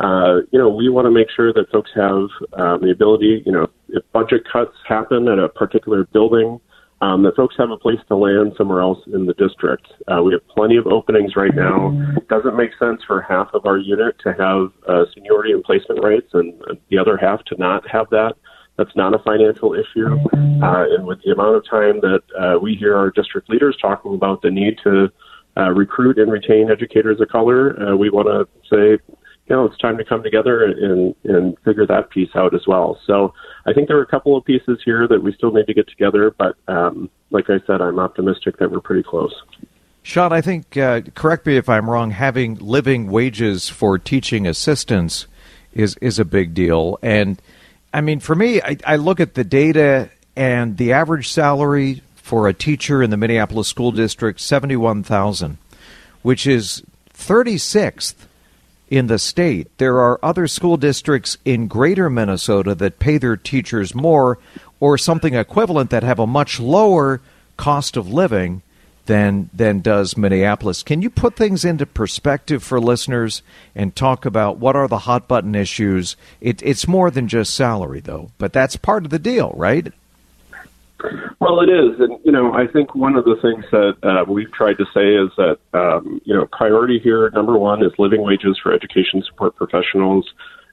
uh, 0.00 0.40
you 0.50 0.58
know, 0.58 0.68
we 0.68 0.88
want 0.88 1.06
to 1.06 1.10
make 1.10 1.28
sure 1.34 1.52
that 1.52 1.70
folks 1.70 1.90
have 1.94 2.28
um, 2.58 2.80
the 2.82 2.90
ability, 2.90 3.42
you 3.46 3.52
know, 3.52 3.66
if 3.88 4.02
budget 4.12 4.42
cuts 4.50 4.74
happen 4.86 5.28
at 5.28 5.38
a 5.38 5.48
particular 5.48 6.04
building, 6.12 6.60
um, 7.00 7.22
that 7.22 7.36
folks 7.36 7.54
have 7.58 7.70
a 7.70 7.76
place 7.76 8.00
to 8.08 8.16
land 8.16 8.54
somewhere 8.56 8.80
else 8.80 8.98
in 9.12 9.26
the 9.26 9.34
district. 9.34 9.86
Uh, 10.08 10.22
we 10.22 10.32
have 10.32 10.46
plenty 10.48 10.76
of 10.76 10.86
openings 10.86 11.36
right 11.36 11.54
now. 11.54 11.92
It 12.16 12.28
doesn't 12.28 12.56
make 12.56 12.70
sense 12.78 13.02
for 13.06 13.20
half 13.20 13.48
of 13.52 13.66
our 13.66 13.76
unit 13.76 14.16
to 14.20 14.32
have 14.32 14.72
uh, 14.88 15.04
seniority 15.14 15.52
and 15.52 15.62
placement 15.62 16.02
rights 16.02 16.28
and 16.32 16.54
the 16.88 16.98
other 16.98 17.16
half 17.16 17.44
to 17.46 17.56
not 17.58 17.88
have 17.88 18.08
that. 18.10 18.34
That's 18.76 18.94
not 18.94 19.14
a 19.14 19.18
financial 19.20 19.74
issue. 19.74 20.18
Uh, 20.62 20.84
and 20.90 21.06
with 21.06 21.22
the 21.22 21.32
amount 21.32 21.56
of 21.56 21.68
time 21.68 22.00
that 22.00 22.22
uh, 22.38 22.58
we 22.58 22.74
hear 22.74 22.96
our 22.96 23.10
district 23.10 23.48
leaders 23.48 23.76
talking 23.80 24.14
about 24.14 24.42
the 24.42 24.50
need 24.50 24.78
to 24.84 25.10
uh, 25.56 25.70
recruit 25.70 26.18
and 26.18 26.30
retain 26.30 26.70
educators 26.70 27.20
of 27.20 27.28
color, 27.28 27.78
uh, 27.80 27.96
we 27.96 28.10
want 28.10 28.26
to 28.26 28.46
say, 28.70 29.02
you 29.48 29.56
know, 29.56 29.64
it's 29.64 29.78
time 29.78 29.96
to 29.98 30.04
come 30.04 30.22
together 30.22 30.64
and, 30.64 31.14
and 31.24 31.58
figure 31.60 31.86
that 31.86 32.10
piece 32.10 32.30
out 32.34 32.54
as 32.54 32.66
well. 32.66 32.98
So 33.06 33.32
I 33.64 33.72
think 33.72 33.88
there 33.88 33.98
are 33.98 34.02
a 34.02 34.06
couple 34.06 34.36
of 34.36 34.44
pieces 34.44 34.80
here 34.84 35.06
that 35.08 35.22
we 35.22 35.32
still 35.32 35.52
need 35.52 35.66
to 35.66 35.74
get 35.74 35.88
together, 35.88 36.34
but 36.36 36.56
um, 36.68 37.10
like 37.30 37.48
I 37.48 37.58
said, 37.66 37.80
I'm 37.80 37.98
optimistic 37.98 38.58
that 38.58 38.70
we're 38.70 38.80
pretty 38.80 39.02
close. 39.02 39.34
Sean, 40.02 40.32
I 40.32 40.40
think, 40.40 40.76
uh, 40.76 41.00
correct 41.14 41.46
me 41.46 41.56
if 41.56 41.68
I'm 41.68 41.90
wrong, 41.90 42.10
having 42.12 42.56
living 42.56 43.10
wages 43.10 43.68
for 43.68 43.98
teaching 43.98 44.46
assistants 44.46 45.26
is, 45.72 45.96
is 46.00 46.18
a 46.18 46.24
big 46.24 46.54
deal. 46.54 46.98
And 47.02 47.40
I 47.92 48.00
mean, 48.00 48.20
for 48.20 48.34
me, 48.34 48.60
I, 48.60 48.76
I 48.84 48.96
look 48.96 49.20
at 49.20 49.34
the 49.34 49.44
data 49.44 50.10
and 50.36 50.76
the 50.76 50.92
average 50.92 51.28
salary 51.28 52.02
for 52.16 52.48
a 52.48 52.54
teacher 52.54 53.02
in 53.02 53.10
the 53.10 53.16
Minneapolis 53.16 53.68
School 53.68 53.92
District, 53.92 54.40
71000 54.40 55.58
which 56.26 56.44
is 56.44 56.82
36th 57.14 58.26
in 58.88 59.06
the 59.08 59.18
state. 59.18 59.68
There 59.78 59.98
are 60.00 60.18
other 60.22 60.46
school 60.46 60.76
districts 60.76 61.38
in 61.44 61.68
greater 61.68 62.08
Minnesota 62.08 62.74
that 62.76 62.98
pay 62.98 63.18
their 63.18 63.36
teachers 63.36 63.94
more 63.94 64.38
or 64.80 64.98
something 64.98 65.34
equivalent 65.34 65.90
that 65.90 66.02
have 66.02 66.18
a 66.18 66.26
much 66.26 66.60
lower 66.60 67.20
cost 67.56 67.96
of 67.96 68.12
living. 68.12 68.62
than 69.06 69.48
than 69.54 69.80
does 69.80 70.16
Minneapolis. 70.16 70.82
Can 70.82 71.00
you 71.00 71.10
put 71.10 71.36
things 71.36 71.64
into 71.64 71.86
perspective 71.86 72.62
for 72.62 72.80
listeners 72.80 73.40
and 73.74 73.94
talk 73.94 74.26
about 74.26 74.58
what 74.58 74.74
are 74.74 74.88
the 74.88 75.06
hot 75.06 75.28
button 75.28 75.54
issues? 75.54 76.16
It, 76.40 76.60
it's 76.62 76.88
more 76.88 77.10
than 77.10 77.28
just 77.28 77.54
salary, 77.54 78.00
though, 78.00 78.32
but 78.36 78.52
that's 78.52 78.76
part 78.76 79.04
of 79.04 79.10
the 79.10 79.20
deal, 79.20 79.52
right? 79.54 79.92
Well, 81.40 81.60
it 81.60 81.68
is, 81.68 82.00
and 82.00 82.18
you 82.24 82.32
know, 82.32 82.54
I 82.54 82.66
think 82.66 82.94
one 82.94 83.16
of 83.16 83.24
the 83.24 83.36
things 83.42 83.64
that 83.70 83.96
uh, 84.02 84.24
we've 84.30 84.50
tried 84.52 84.78
to 84.78 84.86
say 84.94 85.14
is 85.14 85.30
that 85.36 85.58
um, 85.78 86.20
you 86.24 86.34
know, 86.34 86.46
priority 86.50 86.98
here, 87.02 87.30
number 87.30 87.58
one, 87.58 87.84
is 87.84 87.92
living 87.98 88.22
wages 88.22 88.58
for 88.62 88.72
education 88.72 89.22
support 89.28 89.56
professionals. 89.56 90.26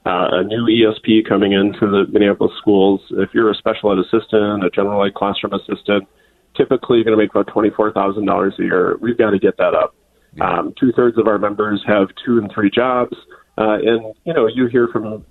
Uh, 0.06 0.28
a 0.32 0.44
new 0.44 0.66
ESP 0.66 1.26
coming 1.28 1.52
into 1.52 1.86
the 1.86 2.04
Minneapolis 2.10 2.52
schools. 2.58 3.00
If 3.10 3.30
you're 3.32 3.50
a 3.50 3.54
special 3.54 3.92
ed 3.92 3.98
assistant, 3.98 4.64
a 4.64 4.70
general 4.70 5.04
ed 5.04 5.14
classroom 5.14 5.54
assistant, 5.54 6.08
typically 6.56 6.98
you're 6.98 7.04
going 7.04 7.16
to 7.16 7.22
make 7.22 7.30
about 7.30 7.48
twenty-four 7.48 7.92
thousand 7.92 8.26
dollars 8.26 8.54
a 8.58 8.62
year. 8.62 8.96
We've 9.00 9.18
got 9.18 9.30
to 9.30 9.38
get 9.38 9.56
that 9.58 9.74
up. 9.74 9.94
Um, 10.40 10.74
Two 10.78 10.92
thirds 10.92 11.18
of 11.18 11.26
our 11.26 11.38
members 11.38 11.82
have 11.86 12.08
two 12.24 12.38
and 12.38 12.50
three 12.52 12.70
jobs, 12.70 13.16
uh, 13.58 13.78
and 13.84 14.14
you 14.24 14.32
know, 14.32 14.46
you 14.46 14.66
hear 14.66 14.88
from 14.88 15.24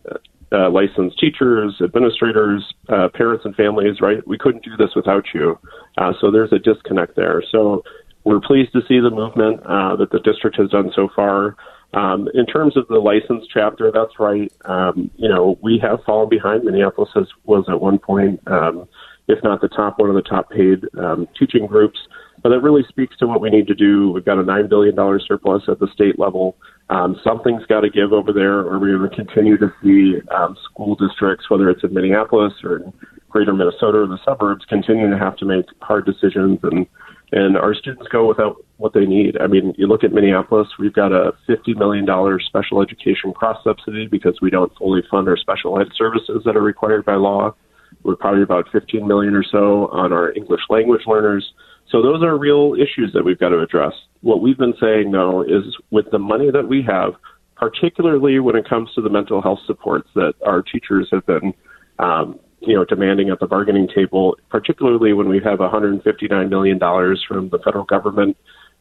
uh, 0.53 0.69
licensed 0.69 1.19
teachers, 1.19 1.75
administrators, 1.83 2.63
uh, 2.89 3.09
parents, 3.13 3.45
and 3.45 3.55
families. 3.55 3.99
Right? 3.99 4.25
We 4.27 4.37
couldn't 4.37 4.63
do 4.63 4.77
this 4.77 4.95
without 4.95 5.25
you. 5.33 5.59
Uh, 5.97 6.13
so 6.21 6.31
there's 6.31 6.53
a 6.53 6.59
disconnect 6.59 7.15
there. 7.15 7.43
So 7.51 7.83
we're 8.23 8.39
pleased 8.39 8.71
to 8.73 8.81
see 8.87 8.99
the 8.99 9.09
movement 9.09 9.61
uh, 9.65 9.95
that 9.97 10.11
the 10.11 10.19
district 10.19 10.57
has 10.57 10.69
done 10.69 10.91
so 10.95 11.09
far. 11.15 11.55
Um, 11.93 12.27
in 12.33 12.45
terms 12.45 12.75
of 12.75 12.87
the 12.87 12.97
license 12.97 13.45
chapter, 13.53 13.91
that's 13.91 14.19
right. 14.19 14.51
Um, 14.65 15.11
you 15.15 15.29
know, 15.29 15.59
we 15.61 15.79
have 15.83 15.99
fallen 16.05 16.29
behind. 16.29 16.63
Minneapolis 16.63 17.11
has, 17.13 17.27
was 17.43 17.65
at 17.69 17.79
one 17.79 17.99
point, 17.99 18.39
um, 18.47 18.87
if 19.27 19.43
not 19.43 19.61
the 19.61 19.67
top, 19.67 19.99
one 19.99 20.09
of 20.09 20.15
the 20.15 20.21
top 20.23 20.49
paid 20.49 20.85
um, 20.97 21.27
teaching 21.37 21.67
groups. 21.67 21.99
But 22.41 22.49
that 22.49 22.61
really 22.61 22.83
speaks 22.89 23.15
to 23.17 23.27
what 23.27 23.41
we 23.41 23.49
need 23.49 23.67
to 23.67 23.75
do. 23.75 24.11
We've 24.11 24.25
got 24.25 24.39
a 24.39 24.43
$9 24.43 24.69
billion 24.69 24.95
surplus 25.25 25.63
at 25.67 25.79
the 25.79 25.87
state 25.93 26.19
level. 26.19 26.57
Um, 26.89 27.19
something's 27.23 27.65
got 27.67 27.81
to 27.81 27.89
give 27.89 28.11
over 28.11 28.33
there, 28.33 28.59
or 28.59 28.79
we're 28.79 28.97
going 28.97 29.09
to 29.09 29.15
continue 29.15 29.57
to 29.57 29.71
see 29.81 30.19
um, 30.35 30.57
school 30.69 30.95
districts, 30.95 31.49
whether 31.49 31.69
it's 31.69 31.83
in 31.83 31.93
Minneapolis 31.93 32.53
or 32.63 32.77
in 32.77 32.93
greater 33.29 33.53
Minnesota 33.53 33.99
or 33.99 34.07
the 34.07 34.19
suburbs, 34.25 34.65
continuing 34.67 35.11
to 35.11 35.17
have 35.17 35.37
to 35.37 35.45
make 35.45 35.65
hard 35.81 36.05
decisions 36.05 36.59
and 36.63 36.85
and 37.33 37.57
our 37.57 37.73
students 37.73 38.07
go 38.11 38.27
without 38.27 38.57
what 38.77 38.93
they 38.93 39.05
need. 39.05 39.37
I 39.41 39.47
mean, 39.47 39.73
you 39.75 39.87
look 39.87 40.03
at 40.03 40.13
Minneapolis, 40.13 40.67
we've 40.77 40.93
got 40.93 41.11
a 41.11 41.31
$50 41.49 41.75
million 41.75 42.05
special 42.45 42.79
education 42.79 43.33
cross 43.33 43.57
subsidy 43.63 44.05
because 44.05 44.37
we 44.39 44.51
don't 44.51 44.71
fully 44.77 45.01
fund 45.09 45.27
our 45.27 45.35
special 45.35 45.81
ed 45.81 45.87
services 45.97 46.43
that 46.45 46.55
are 46.55 46.61
required 46.61 47.05
by 47.05 47.15
law. 47.15 47.55
We're 48.03 48.17
probably 48.17 48.43
about 48.43 48.65
15 48.71 49.07
million 49.07 49.33
or 49.33 49.43
so 49.43 49.87
on 49.87 50.13
our 50.13 50.31
English 50.33 50.61
language 50.69 51.01
learners. 51.07 51.53
So 51.93 52.01
those 52.01 52.23
are 52.23 52.35
real 52.35 52.73
issues 52.73 53.13
that 53.13 53.23
we've 53.23 53.37
got 53.37 53.49
to 53.49 53.59
address. 53.59 53.93
What 54.21 54.41
we've 54.41 54.57
been 54.57 54.73
saying 54.81 55.11
though 55.11 55.43
is 55.43 55.77
with 55.91 56.09
the 56.11 56.17
money 56.17 56.49
that 56.49 56.67
we 56.67 56.81
have, 56.87 57.13
particularly 57.55 58.39
when 58.39 58.55
it 58.55 58.67
comes 58.67 58.89
to 58.95 59.01
the 59.01 59.11
mental 59.11 59.43
health 59.43 59.59
supports 59.67 60.09
that 60.15 60.33
our 60.43 60.63
teachers 60.63 61.07
have 61.11 61.23
been 61.27 61.53
um, 61.99 62.39
you 62.61 62.75
know, 62.75 62.83
demanding 62.83 63.29
at 63.29 63.39
the 63.39 63.45
bargaining 63.45 63.87
table, 63.93 64.35
particularly 64.49 65.13
when 65.13 65.29
we 65.29 65.39
have 65.43 65.59
$159 65.59 66.49
million 66.49 66.79
from 66.79 67.49
the 67.49 67.59
federal 67.63 67.85
government 67.85 68.37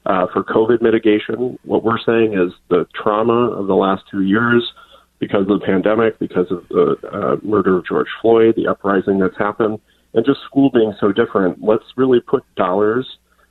uh, 0.07 0.27
for 0.33 0.43
COVID 0.43 0.81
mitigation. 0.81 1.59
What 1.65 1.85
we're 1.85 1.99
saying 1.99 2.33
is 2.33 2.55
the 2.71 2.87
trauma 2.95 3.51
of 3.51 3.67
the 3.67 3.75
last 3.75 4.05
two 4.11 4.23
years, 4.23 4.73
because 5.19 5.43
of 5.43 5.61
the 5.61 5.67
pandemic, 5.67 6.19
because 6.19 6.47
of 6.51 6.67
the 6.69 6.97
uh, 7.13 7.47
murder 7.47 7.77
of 7.77 7.87
George 7.87 8.09
Floyd, 8.23 8.55
the 8.57 8.69
uprising 8.69 9.19
that's 9.19 9.37
happened, 9.39 9.81
and 10.15 10.25
just 10.25 10.41
school 10.47 10.71
being 10.71 10.95
so 11.01 11.13
different. 11.13 11.63
Let's 11.63 11.85
really 11.97 12.21
put 12.21 12.43
dollars 12.57 13.07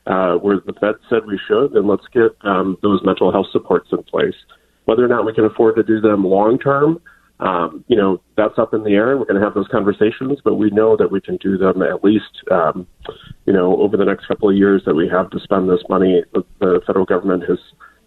uh, 0.08 0.34
where 0.36 0.60
the 0.66 0.74
Fed 0.74 0.96
said 1.10 1.26
we 1.28 1.40
should, 1.48 1.74
and 1.74 1.88
let's 1.88 2.06
get 2.14 2.32
um, 2.44 2.78
those 2.82 3.02
mental 3.04 3.32
health 3.32 3.48
supports 3.52 3.90
in 3.92 4.04
place. 4.04 4.36
Whether 4.86 5.06
or 5.06 5.08
not 5.08 5.26
we 5.26 5.34
can 5.34 5.46
afford 5.46 5.76
to 5.76 5.84
do 5.84 6.02
them 6.02 6.24
long 6.26 6.58
term, 6.58 7.00
um, 7.40 7.84
you 7.88 7.98
know, 7.98 8.22
that's 8.38 8.58
up 8.60 8.74
in 8.74 8.84
the 8.84 8.92
air. 8.92 9.18
We're 9.18 9.26
going 9.26 9.40
to 9.40 9.46
have 9.46 9.56
those 9.56 9.68
conversations, 9.72 10.40
but 10.44 10.56
we 10.56 10.70
know 10.70 10.96
that 10.98 11.12
we 11.12 11.20
can 11.20 11.38
do 11.38 11.58
them 11.58 11.82
at 11.82 12.04
least, 12.04 12.44
um, 12.52 12.86
you 13.46 13.54
know, 13.54 13.82
over 13.82 13.98
the 13.98 14.06
next 14.06 14.28
couple 14.28 14.50
of 14.50 14.56
years 14.56 14.84
that 14.86 14.94
we 14.94 15.10
have 15.10 15.30
to 15.32 15.40
spend 15.40 15.68
this 15.68 15.82
money 15.90 16.24
that 16.34 16.44
the 16.60 16.82
federal 16.86 17.06
government 17.06 17.44
has 17.48 17.58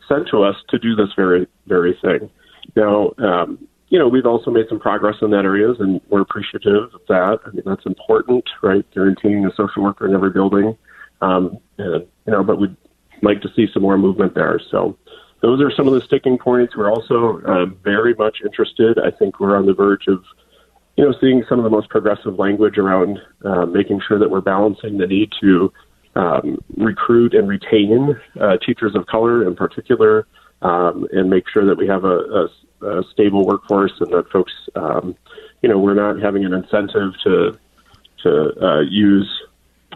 sent 0.08 0.28
to 0.30 0.44
us 0.44 0.54
to 0.68 0.78
do 0.78 0.94
this 0.94 1.08
very, 1.16 1.48
very 1.66 1.98
thing. 2.00 2.30
Now, 2.76 3.10
um, 3.18 3.66
you 3.94 4.00
know, 4.00 4.08
we've 4.08 4.26
also 4.26 4.50
made 4.50 4.66
some 4.68 4.80
progress 4.80 5.14
in 5.22 5.30
that 5.30 5.44
areas, 5.44 5.76
and 5.78 6.00
we're 6.08 6.22
appreciative 6.22 6.92
of 6.92 7.00
that. 7.06 7.38
I 7.46 7.50
mean, 7.50 7.62
that's 7.64 7.86
important, 7.86 8.42
right? 8.60 8.84
Guaranteeing 8.92 9.46
a 9.46 9.54
social 9.54 9.84
worker 9.84 10.08
in 10.08 10.14
every 10.16 10.30
building, 10.30 10.76
um, 11.22 11.58
and 11.78 12.04
you 12.26 12.32
know, 12.32 12.42
but 12.42 12.58
we'd 12.60 12.76
like 13.22 13.40
to 13.42 13.48
see 13.54 13.68
some 13.72 13.82
more 13.82 13.96
movement 13.96 14.34
there. 14.34 14.60
So, 14.68 14.98
those 15.42 15.62
are 15.62 15.70
some 15.70 15.86
of 15.86 15.94
the 15.94 16.00
sticking 16.00 16.38
points. 16.38 16.76
We're 16.76 16.90
also 16.90 17.40
uh, 17.46 17.66
very 17.84 18.14
much 18.14 18.38
interested. 18.44 18.98
I 18.98 19.16
think 19.16 19.38
we're 19.38 19.56
on 19.56 19.64
the 19.64 19.74
verge 19.74 20.08
of, 20.08 20.24
you 20.96 21.04
know, 21.04 21.14
seeing 21.20 21.44
some 21.48 21.60
of 21.60 21.64
the 21.64 21.70
most 21.70 21.88
progressive 21.88 22.36
language 22.36 22.78
around 22.78 23.20
uh, 23.44 23.64
making 23.64 24.00
sure 24.08 24.18
that 24.18 24.28
we're 24.28 24.40
balancing 24.40 24.98
the 24.98 25.06
need 25.06 25.30
to 25.40 25.72
um, 26.16 26.58
recruit 26.76 27.32
and 27.32 27.48
retain 27.48 28.20
uh, 28.40 28.56
teachers 28.56 28.96
of 28.96 29.06
color 29.06 29.46
in 29.46 29.54
particular, 29.54 30.26
um, 30.62 31.06
and 31.12 31.30
make 31.30 31.48
sure 31.48 31.64
that 31.66 31.76
we 31.76 31.86
have 31.86 32.04
a, 32.04 32.48
a, 32.82 32.98
a 32.98 33.04
stable 33.12 33.46
workforce 33.46 33.92
and 34.00 34.10
that 34.12 34.30
folks, 34.30 34.52
um, 34.74 35.16
you 35.62 35.68
know, 35.68 35.78
we're 35.78 35.94
not 35.94 36.20
having 36.22 36.44
an 36.44 36.52
incentive 36.52 37.12
to 37.24 37.58
to 38.22 38.64
uh, 38.64 38.80
use 38.80 39.28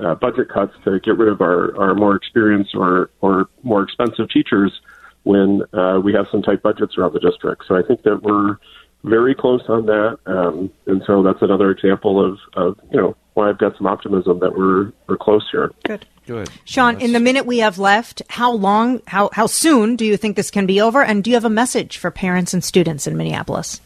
uh, 0.04 0.14
budget 0.14 0.48
cuts 0.48 0.74
to 0.84 1.00
get 1.00 1.16
rid 1.16 1.28
of 1.28 1.40
our, 1.40 1.76
our 1.80 1.94
more 1.94 2.14
experienced 2.14 2.74
or, 2.74 3.10
or 3.20 3.48
more 3.62 3.82
expensive 3.82 4.30
teachers 4.30 4.80
when 5.24 5.62
uh, 5.72 6.00
we 6.02 6.12
have 6.12 6.26
some 6.30 6.42
tight 6.42 6.62
budgets 6.62 6.96
around 6.96 7.12
the 7.12 7.20
district. 7.20 7.64
So 7.66 7.76
I 7.76 7.82
think 7.82 8.02
that 8.02 8.22
we're 8.22 8.58
very 9.04 9.34
close 9.34 9.62
on 9.68 9.86
that, 9.86 10.18
um, 10.26 10.70
and 10.86 11.02
so 11.06 11.22
that's 11.22 11.42
another 11.42 11.70
example 11.70 12.24
of, 12.24 12.38
of 12.54 12.78
you 12.90 13.00
know 13.00 13.16
why 13.34 13.48
I've 13.48 13.58
got 13.58 13.76
some 13.76 13.86
optimism 13.86 14.40
that 14.40 14.56
we're 14.56 14.92
we're 15.06 15.16
close 15.16 15.46
here. 15.50 15.70
Good. 15.84 16.04
Good. 16.28 16.50
Sean, 16.66 17.00
yes. 17.00 17.04
in 17.04 17.14
the 17.14 17.20
minute 17.20 17.46
we 17.46 17.60
have 17.60 17.78
left, 17.78 18.20
how 18.28 18.52
long, 18.52 19.00
how, 19.06 19.30
how 19.32 19.46
soon 19.46 19.96
do 19.96 20.04
you 20.04 20.18
think 20.18 20.36
this 20.36 20.50
can 20.50 20.66
be 20.66 20.78
over? 20.78 21.02
And 21.02 21.24
do 21.24 21.30
you 21.30 21.36
have 21.36 21.46
a 21.46 21.50
message 21.50 21.96
for 21.96 22.10
parents 22.10 22.52
and 22.52 22.62
students 22.62 23.06
in 23.06 23.16
Minneapolis? 23.16 23.80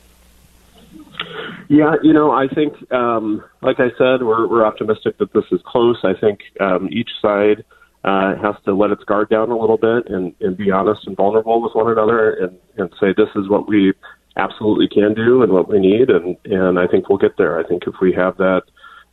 Yeah, 1.69 1.95
you 2.03 2.13
know, 2.13 2.33
I 2.33 2.49
think, 2.49 2.75
um, 2.91 3.45
like 3.63 3.79
I 3.79 3.91
said, 3.97 4.25
we're, 4.25 4.49
we're 4.49 4.67
optimistic 4.67 5.19
that 5.19 5.33
this 5.33 5.45
is 5.53 5.61
close. 5.65 5.99
I 6.03 6.15
think 6.21 6.41
um, 6.59 6.89
each 6.91 7.11
side 7.23 7.65
uh, 8.03 8.35
has 8.43 8.57
to 8.65 8.75
let 8.75 8.91
its 8.91 9.05
guard 9.05 9.31
down 9.31 9.53
a 9.53 9.57
little 9.57 9.79
bit 9.79 10.13
and, 10.13 10.35
and 10.41 10.57
be 10.57 10.73
honest 10.73 11.07
and 11.07 11.17
vulnerable 11.17 11.63
with 11.63 11.77
one 11.77 11.93
another 11.93 12.33
and, 12.33 12.59
and 12.77 12.91
say 12.99 13.15
this 13.17 13.31
is 13.37 13.49
what 13.49 13.69
we 13.69 13.93
absolutely 14.37 14.89
can 14.89 15.15
do 15.15 15.45
and 15.45 15.53
what 15.53 15.69
we 15.69 15.79
need 15.79 16.11
and, 16.11 16.37
and 16.47 16.81
I 16.81 16.89
think 16.89 17.09
we'll 17.09 17.19
get 17.19 17.37
there. 17.39 17.61
I 17.61 17.63
think 17.63 17.85
if 17.87 17.95
we 18.03 18.13
have 18.15 18.37
that 18.39 18.63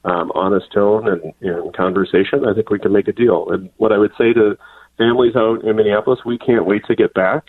um, 0.05 0.31
honest 0.33 0.71
tone 0.73 1.07
and, 1.07 1.33
and 1.41 1.75
conversation, 1.75 2.45
I 2.45 2.53
think 2.53 2.69
we 2.69 2.79
can 2.79 2.93
make 2.93 3.07
a 3.07 3.13
deal. 3.13 3.47
And 3.49 3.69
what 3.77 3.91
I 3.91 3.97
would 3.97 4.12
say 4.17 4.33
to 4.33 4.57
families 4.97 5.35
out 5.35 5.63
in 5.63 5.75
Minneapolis, 5.75 6.19
we 6.25 6.38
can't 6.38 6.65
wait 6.65 6.83
to 6.85 6.95
get 6.95 7.13
back. 7.13 7.45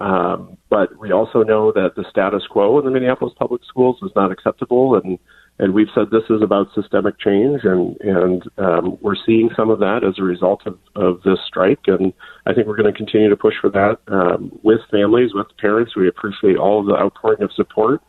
Um, 0.00 0.58
but 0.70 0.98
we 0.98 1.12
also 1.12 1.42
know 1.42 1.72
that 1.72 1.92
the 1.96 2.04
status 2.10 2.42
quo 2.50 2.78
in 2.78 2.84
the 2.84 2.90
Minneapolis 2.90 3.32
public 3.38 3.62
schools 3.64 3.96
is 4.02 4.10
not 4.16 4.32
acceptable 4.32 4.96
and 4.96 5.18
and 5.58 5.72
we've 5.72 5.88
said 5.94 6.06
this 6.10 6.24
is 6.30 6.42
about 6.42 6.66
systemic 6.74 7.18
change, 7.20 7.60
and 7.62 7.96
and 8.00 8.42
um, 8.58 8.98
we're 9.00 9.14
seeing 9.24 9.50
some 9.56 9.70
of 9.70 9.78
that 9.78 10.00
as 10.02 10.18
a 10.18 10.22
result 10.22 10.62
of, 10.66 10.78
of 10.96 11.22
this 11.22 11.38
strike, 11.46 11.78
and 11.86 12.12
I 12.44 12.54
think 12.54 12.66
we're 12.66 12.76
going 12.76 12.92
to 12.92 12.96
continue 12.96 13.28
to 13.28 13.36
push 13.36 13.54
for 13.60 13.70
that 13.70 13.98
um, 14.08 14.58
with 14.64 14.80
families, 14.90 15.30
with 15.32 15.46
parents. 15.58 15.94
We 15.94 16.08
appreciate 16.08 16.56
all 16.56 16.80
of 16.80 16.86
the 16.86 16.96
outpouring 16.96 17.42
of 17.42 17.52
support, 17.52 18.02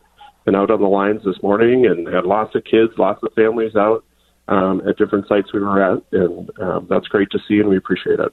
and 0.46 0.56
out 0.56 0.70
on 0.70 0.80
the 0.80 0.88
lines 0.88 1.22
this 1.24 1.42
morning, 1.42 1.86
and 1.86 2.06
had 2.06 2.24
lots 2.24 2.54
of 2.54 2.64
kids, 2.64 2.92
lots 2.96 3.22
of 3.22 3.32
families 3.34 3.74
out 3.76 4.04
um, 4.48 4.82
at 4.86 4.96
different 4.96 5.26
sites 5.28 5.52
we 5.52 5.60
were 5.60 5.82
at, 5.82 6.02
and 6.12 6.50
um, 6.60 6.86
that's 6.88 7.08
great 7.08 7.30
to 7.30 7.38
see, 7.48 7.58
and 7.58 7.68
we 7.68 7.76
appreciate 7.76 8.20
it. 8.20 8.32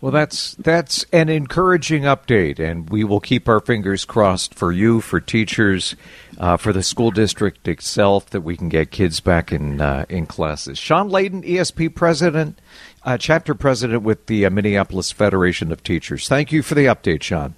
Well, 0.00 0.12
that's 0.12 0.54
that's 0.54 1.04
an 1.12 1.28
encouraging 1.28 2.04
update, 2.04 2.58
and 2.58 2.88
we 2.88 3.04
will 3.04 3.20
keep 3.20 3.50
our 3.50 3.60
fingers 3.60 4.06
crossed 4.06 4.54
for 4.54 4.72
you, 4.72 5.02
for 5.02 5.20
teachers, 5.20 5.94
uh, 6.38 6.56
for 6.56 6.72
the 6.72 6.82
school 6.82 7.10
district 7.10 7.68
itself, 7.68 8.30
that 8.30 8.40
we 8.40 8.56
can 8.56 8.70
get 8.70 8.90
kids 8.90 9.20
back 9.20 9.52
in 9.52 9.80
uh, 9.82 10.06
in 10.08 10.24
classes. 10.24 10.78
Sean 10.78 11.10
Laden, 11.10 11.42
ESP 11.42 11.94
president, 11.94 12.58
uh, 13.04 13.18
chapter 13.18 13.54
president 13.54 14.02
with 14.02 14.24
the 14.24 14.46
uh, 14.46 14.50
Minneapolis 14.50 15.12
Federation 15.12 15.70
of 15.70 15.82
Teachers. 15.82 16.28
Thank 16.28 16.50
you 16.50 16.62
for 16.62 16.74
the 16.74 16.86
update, 16.86 17.22
Sean. 17.22 17.54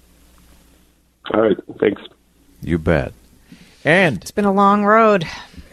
All 1.33 1.41
right, 1.43 1.57
thanks. 1.79 2.01
You 2.61 2.77
bet. 2.77 3.13
And 3.85 4.17
it's 4.21 4.31
been 4.31 4.45
a 4.45 4.51
long 4.53 4.85
road. 4.85 5.23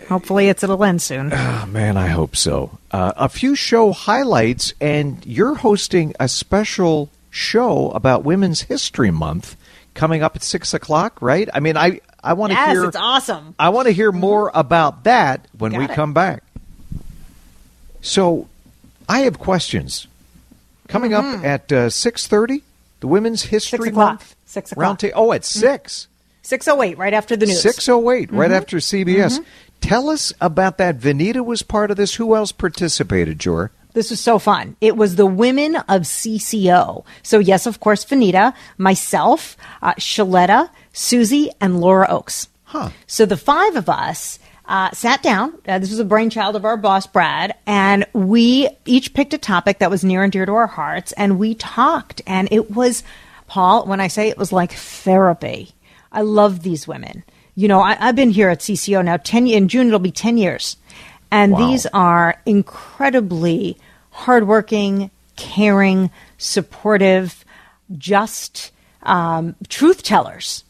Hopefully, 0.09 0.49
it's 0.49 0.65
it'll 0.65 0.83
end 0.83 1.01
soon. 1.01 1.33
Oh, 1.33 1.67
man, 1.69 1.97
I 1.97 2.09
hope 2.09 2.35
so. 2.35 2.79
Uh, 2.91 3.13
a 3.17 3.29
few 3.29 3.55
show 3.55 3.93
highlights, 3.93 4.75
and 4.81 5.25
you're 5.25 5.55
hosting 5.55 6.15
a 6.19 6.27
special 6.29 7.11
show 7.31 7.91
about 7.93 8.25
Women's 8.25 8.63
History 8.63 9.13
Month 9.13 9.57
coming 9.95 10.23
up 10.23 10.35
at 10.35 10.43
six 10.43 10.75
o'clock, 10.75 11.23
right? 11.23 11.49
I 11.55 11.61
mean, 11.61 11.77
I 11.77 12.01
I 12.25 12.33
want 12.33 12.51
to 12.51 12.55
yes, 12.59 12.73
hear. 12.73 12.85
it's 12.87 12.97
awesome. 12.97 13.55
I 13.59 13.69
want 13.69 13.87
to 13.87 13.93
hear 13.93 14.11
more 14.11 14.51
about 14.53 15.05
that 15.05 15.47
when 15.57 15.71
Got 15.73 15.79
we 15.79 15.85
it. 15.85 15.91
come 15.93 16.13
back. 16.13 16.43
So, 18.03 18.49
I 19.09 19.21
have 19.21 19.39
questions. 19.39 20.09
coming 20.89 21.15
up 21.15 21.25
at 21.45 21.71
uh, 21.71 21.89
six 21.91 22.27
thirty. 22.27 22.65
The 22.99 23.07
Women's 23.07 23.43
History 23.43 23.79
Mm-hmm. 23.79 23.85
Six 23.85 23.91
o'clock. 23.93 24.09
Month 24.11 24.37
Six 24.45 24.73
o'clock. 24.73 24.99
Mm-hmm. 24.99 25.07
ta- 25.09 25.15
oh, 25.15 25.33
at 25.33 25.45
six. 25.45 26.09
Six 26.51 26.67
oh 26.67 26.83
eight, 26.83 26.99
right 26.99 27.15
after 27.15 27.37
the 27.37 27.47
news. 27.47 27.63
Six 27.63 27.89
oh 27.89 28.11
eight, 28.11 28.33
right 28.33 28.51
Mm-hmm. 28.51 28.57
after 28.57 28.79
CBS. 28.79 29.45
Tell 29.81 30.11
us 30.11 30.33
about 30.41 30.79
that. 30.79 30.99
Vineeta 30.99 31.45
was 31.45 31.63
part 31.63 31.93
of 31.93 31.97
this. 31.97 32.17
Who 32.17 32.35
else 32.35 32.51
participated, 32.51 33.39
Jor? 33.39 33.71
This 33.93 34.11
was 34.11 34.19
so 34.19 34.39
fun. 34.41 34.75
It 34.81 34.97
was 34.97 35.15
the 35.15 35.27
women 35.27 35.77
of 35.77 36.03
CCO. 36.03 37.05
So 37.23 37.39
yes, 37.39 37.67
of 37.67 37.79
course, 37.79 38.05
Vineeta, 38.05 38.53
myself, 38.79 39.57
uh, 39.81 39.95
Shaletta, 39.95 40.71
Susie, 40.93 41.51
and 41.61 41.81
Laura 41.81 42.09
Oakes. 42.11 42.49
Huh. 42.65 42.91
So 43.07 43.27
the 43.27 43.37
five 43.37 43.77
of 43.77 43.89
us 43.89 44.41
uh, 44.67 44.91
sat 44.91 45.23
down. 45.23 45.55
Uh, 45.69 45.79
this 45.79 45.91
was 45.91 45.99
a 46.01 46.05
brainchild 46.05 46.57
of 46.57 46.65
our 46.65 46.77
boss, 46.77 47.07
Brad, 47.07 47.55
and 47.67 48.07
we 48.13 48.69
each 48.87 49.15
picked 49.15 49.35
a 49.35 49.39
topic 49.39 49.79
that 49.79 49.91
was 49.91 50.03
near 50.05 50.23
and 50.25 50.33
dear 50.33 50.47
to 50.47 50.53
our 50.53 50.67
hearts, 50.69 51.13
and 51.13 51.39
we 51.39 51.55
talked. 51.55 52.23
And 52.27 52.49
it 52.51 52.71
was, 52.73 53.03
Paul, 53.47 53.87
when 53.87 54.01
I 54.01 54.09
say 54.09 54.29
it 54.29 54.39
was 54.39 54.53
like 54.53 54.73
therapy, 54.73 55.71
I 56.13 56.23
love 56.23 56.63
these 56.63 56.87
women. 56.89 57.25
You 57.55 57.69
know, 57.69 57.81
I, 57.81 57.97
I've 58.01 58.17
been 58.17 58.31
here 58.31 58.49
at 58.49 58.61
CCO 58.61 59.05
now 59.05 59.17
ten. 59.19 59.47
In 59.47 59.69
June, 59.69 59.89
it'll 59.89 59.99
be 59.99 60.11
ten 60.13 60.37
years, 60.37 60.77
and 61.31 61.53
Wow. 61.53 61.59
these 61.59 61.87
are 61.87 62.41
incredibly 62.47 63.77
hardworking, 64.11 65.11
caring, 65.37 66.11
supportive, 66.39 67.45
just 67.99 68.73
um, 69.03 69.57
truth 69.69 70.03
tellers. 70.03 70.65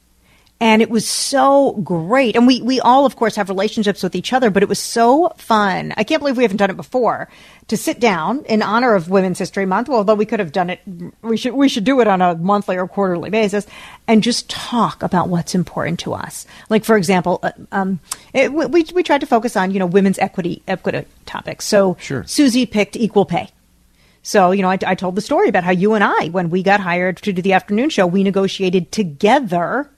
And 0.63 0.83
it 0.83 0.91
was 0.91 1.09
so 1.09 1.73
great. 1.73 2.37
And 2.37 2.47
we, 2.47 2.61
we 2.61 2.81
all, 2.81 3.07
of 3.07 3.17
course, 3.17 3.37
have 3.37 3.49
relationships 3.49 4.03
with 4.03 4.15
each 4.15 4.35
other, 4.35 4.51
but 4.51 4.63
it 4.63 4.69
was 4.69 4.79
so 4.79 5.33
fun. 5.39 5.95
I 5.97 6.05
can't 6.05 6.21
believe 6.21 6.37
we 6.37 6.45
haven't 6.45 6.59
done 6.59 6.69
it 6.69 6.77
before 6.77 7.29
to 7.69 7.79
sit 7.79 7.99
down 7.99 8.45
in 8.45 8.61
honor 8.63 8.95
of 8.95 9.09
Women's 9.09 9.39
History 9.39 9.65
Month. 9.65 9.89
Well, 9.89 9.99
although 9.99 10.15
we 10.15 10.27
could 10.27 10.39
have 10.39 10.53
done 10.53 10.69
it, 10.69 10.81
we 11.23 11.39
should, 11.39 11.55
we 11.55 11.71
should 11.71 11.85
do 11.85 12.01
it 12.01 12.09
on 12.09 12.21
a 12.21 12.35
monthly 12.35 12.77
or 12.77 12.87
quarterly 12.87 13.31
basis 13.31 13.67
and 14.07 14.23
just 14.23 14.51
talk 14.51 15.03
about 15.03 15.31
what's 15.31 15.55
important 15.55 15.99
to 16.01 16.13
us. 16.13 16.47
Like, 16.69 16.85
for 16.85 16.99
example, 16.99 17.41
uh, 17.43 17.53
um, 17.73 17.99
it, 18.35 18.53
we, 18.53 18.67
we 18.67 18.85
we 18.93 19.03
tried 19.03 19.23
to 19.23 19.27
focus 19.27 19.57
on, 19.57 19.71
you 19.71 19.79
know, 19.79 19.87
women's 19.87 20.19
equity, 20.19 20.63
equity 20.69 21.07
topics. 21.25 21.65
So 21.65 21.97
Sure. 22.01 22.25
Susie 22.27 22.67
picked 22.67 22.97
equal 22.97 23.25
pay. 23.25 23.49
So, 24.23 24.51
you 24.51 24.61
know, 24.61 24.71
I, 24.71 24.79
I 24.87 24.95
told 24.95 25.15
the 25.15 25.23
story 25.23 25.49
about 25.49 25.65
how 25.65 25.71
you 25.71 25.95
and 25.95 26.05
I, 26.05 26.29
when 26.29 26.51
we 26.51 26.63
got 26.63 26.81
hired 26.81 27.17
to 27.19 27.33
do 27.33 27.41
the 27.41 27.55
afternoon 27.55 27.89
show, 27.89 28.07
we 28.07 28.23
negotiated 28.23 28.93
together 28.93 29.89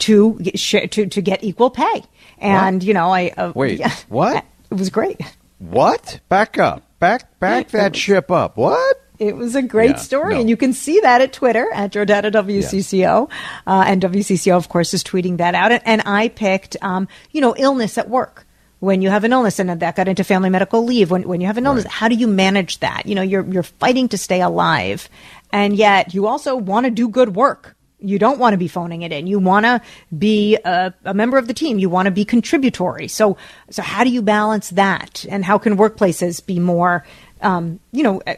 to 0.00 0.38
get, 0.40 0.90
to 0.92 1.06
to 1.06 1.20
get 1.22 1.44
equal 1.44 1.70
pay. 1.70 2.02
And 2.38 2.82
you 2.82 2.94
know, 2.94 3.12
I 3.12 3.28
uh, 3.36 3.52
Wait, 3.54 3.78
yeah, 3.78 3.94
what? 4.08 4.44
It 4.70 4.74
was 4.78 4.90
great. 4.90 5.20
What? 5.58 6.20
Back 6.28 6.58
up. 6.58 6.82
Back 6.98 7.38
back 7.40 7.68
that 7.70 7.94
ship 7.96 8.30
up. 8.30 8.56
What? 8.56 8.98
It 9.18 9.36
was 9.36 9.54
a 9.54 9.62
great 9.62 9.90
Yeah, 9.90 9.96
story, 9.96 10.34
no. 10.34 10.40
and 10.40 10.50
you 10.50 10.56
can 10.56 10.72
see 10.72 10.98
that 11.00 11.20
at 11.20 11.32
Twitter 11.32 11.68
at 11.72 11.92
Jordana 11.92 12.32
WCCO, 12.32 13.30
uh, 13.66 13.84
and 13.86 14.02
WCCO, 14.02 14.56
of 14.56 14.68
course, 14.68 14.92
is 14.94 15.04
tweeting 15.04 15.36
that 15.36 15.54
out. 15.54 15.70
And, 15.70 15.82
and 15.84 16.02
I 16.06 16.26
picked, 16.28 16.76
um, 16.82 17.06
you 17.30 17.40
know, 17.40 17.54
illness 17.56 17.98
at 17.98 18.08
work. 18.08 18.46
When 18.80 19.00
you 19.00 19.10
have 19.10 19.22
an 19.22 19.32
illness, 19.32 19.60
and 19.60 19.70
that 19.80 19.94
got 19.94 20.08
into 20.08 20.24
family 20.24 20.50
medical 20.50 20.84
leave. 20.84 21.08
When 21.12 21.22
when 21.28 21.40
you 21.40 21.46
have 21.46 21.56
an 21.56 21.66
illness, 21.66 21.84
Right. 21.84 21.92
how 21.92 22.08
do 22.08 22.16
you 22.16 22.26
manage 22.26 22.80
that? 22.80 23.06
You 23.06 23.14
know, 23.14 23.22
you're 23.22 23.46
you're 23.48 23.62
fighting 23.62 24.08
to 24.08 24.18
stay 24.18 24.40
alive, 24.40 25.08
and 25.52 25.76
yet 25.76 26.14
you 26.14 26.26
also 26.26 26.56
want 26.56 26.86
to 26.86 26.90
do 26.90 27.08
good 27.08 27.36
work. 27.36 27.76
You 28.02 28.18
don't 28.18 28.38
want 28.38 28.54
to 28.54 28.58
be 28.58 28.68
phoning 28.68 29.02
it 29.02 29.12
in. 29.12 29.26
You 29.26 29.38
want 29.38 29.64
to 29.66 29.80
be 30.16 30.56
a, 30.64 30.92
a 31.04 31.14
member 31.14 31.38
of 31.38 31.46
the 31.46 31.54
team. 31.54 31.78
You 31.78 31.88
want 31.88 32.06
to 32.06 32.10
be 32.10 32.24
contributory. 32.24 33.08
So, 33.08 33.36
so 33.70 33.82
how 33.82 34.04
do 34.04 34.10
you 34.10 34.22
balance 34.22 34.70
that? 34.70 35.24
And 35.28 35.44
how 35.44 35.58
can 35.58 35.76
workplaces 35.76 36.44
be 36.44 36.58
more, 36.58 37.04
um, 37.40 37.80
you 37.92 38.02
know, 38.02 38.20
uh, 38.26 38.34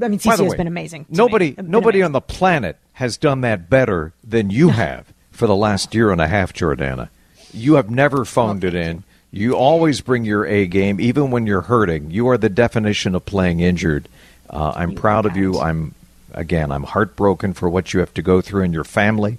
I 0.00 0.08
mean, 0.08 0.18
CC 0.18 0.36
the 0.36 0.44
has 0.44 0.54
been 0.54 0.66
amazing. 0.66 1.06
Nobody, 1.10 1.50
me. 1.50 1.52
Been 1.52 1.70
nobody 1.70 1.98
amazing. 1.98 2.06
on 2.06 2.12
the 2.12 2.20
planet 2.20 2.76
has 2.94 3.16
done 3.16 3.42
that 3.42 3.68
better 3.68 4.12
than 4.24 4.50
you 4.50 4.70
have 4.70 5.12
for 5.30 5.46
the 5.46 5.56
last 5.56 5.94
year 5.94 6.10
and 6.10 6.20
a 6.20 6.28
half, 6.28 6.52
Jordana. 6.52 7.08
You 7.52 7.74
have 7.74 7.90
never 7.90 8.24
phoned 8.24 8.64
it 8.64 8.74
in. 8.74 9.04
You 9.30 9.54
always 9.54 10.00
bring 10.00 10.24
your 10.24 10.46
A 10.46 10.66
game, 10.66 11.00
even 11.00 11.30
when 11.30 11.46
you're 11.46 11.62
hurting. 11.62 12.10
You 12.10 12.28
are 12.28 12.38
the 12.38 12.50
definition 12.50 13.14
of 13.14 13.24
playing 13.24 13.60
injured. 13.60 14.08
Uh, 14.48 14.72
I'm 14.76 14.94
proud 14.94 15.24
of 15.24 15.36
you. 15.36 15.58
I'm 15.58 15.94
again, 16.32 16.72
I'm 16.72 16.84
heartbroken 16.84 17.52
for 17.52 17.68
what 17.68 17.92
you 17.94 18.00
have 18.00 18.14
to 18.14 18.22
go 18.22 18.40
through 18.40 18.64
in 18.64 18.72
your 18.72 18.84
family, 18.84 19.38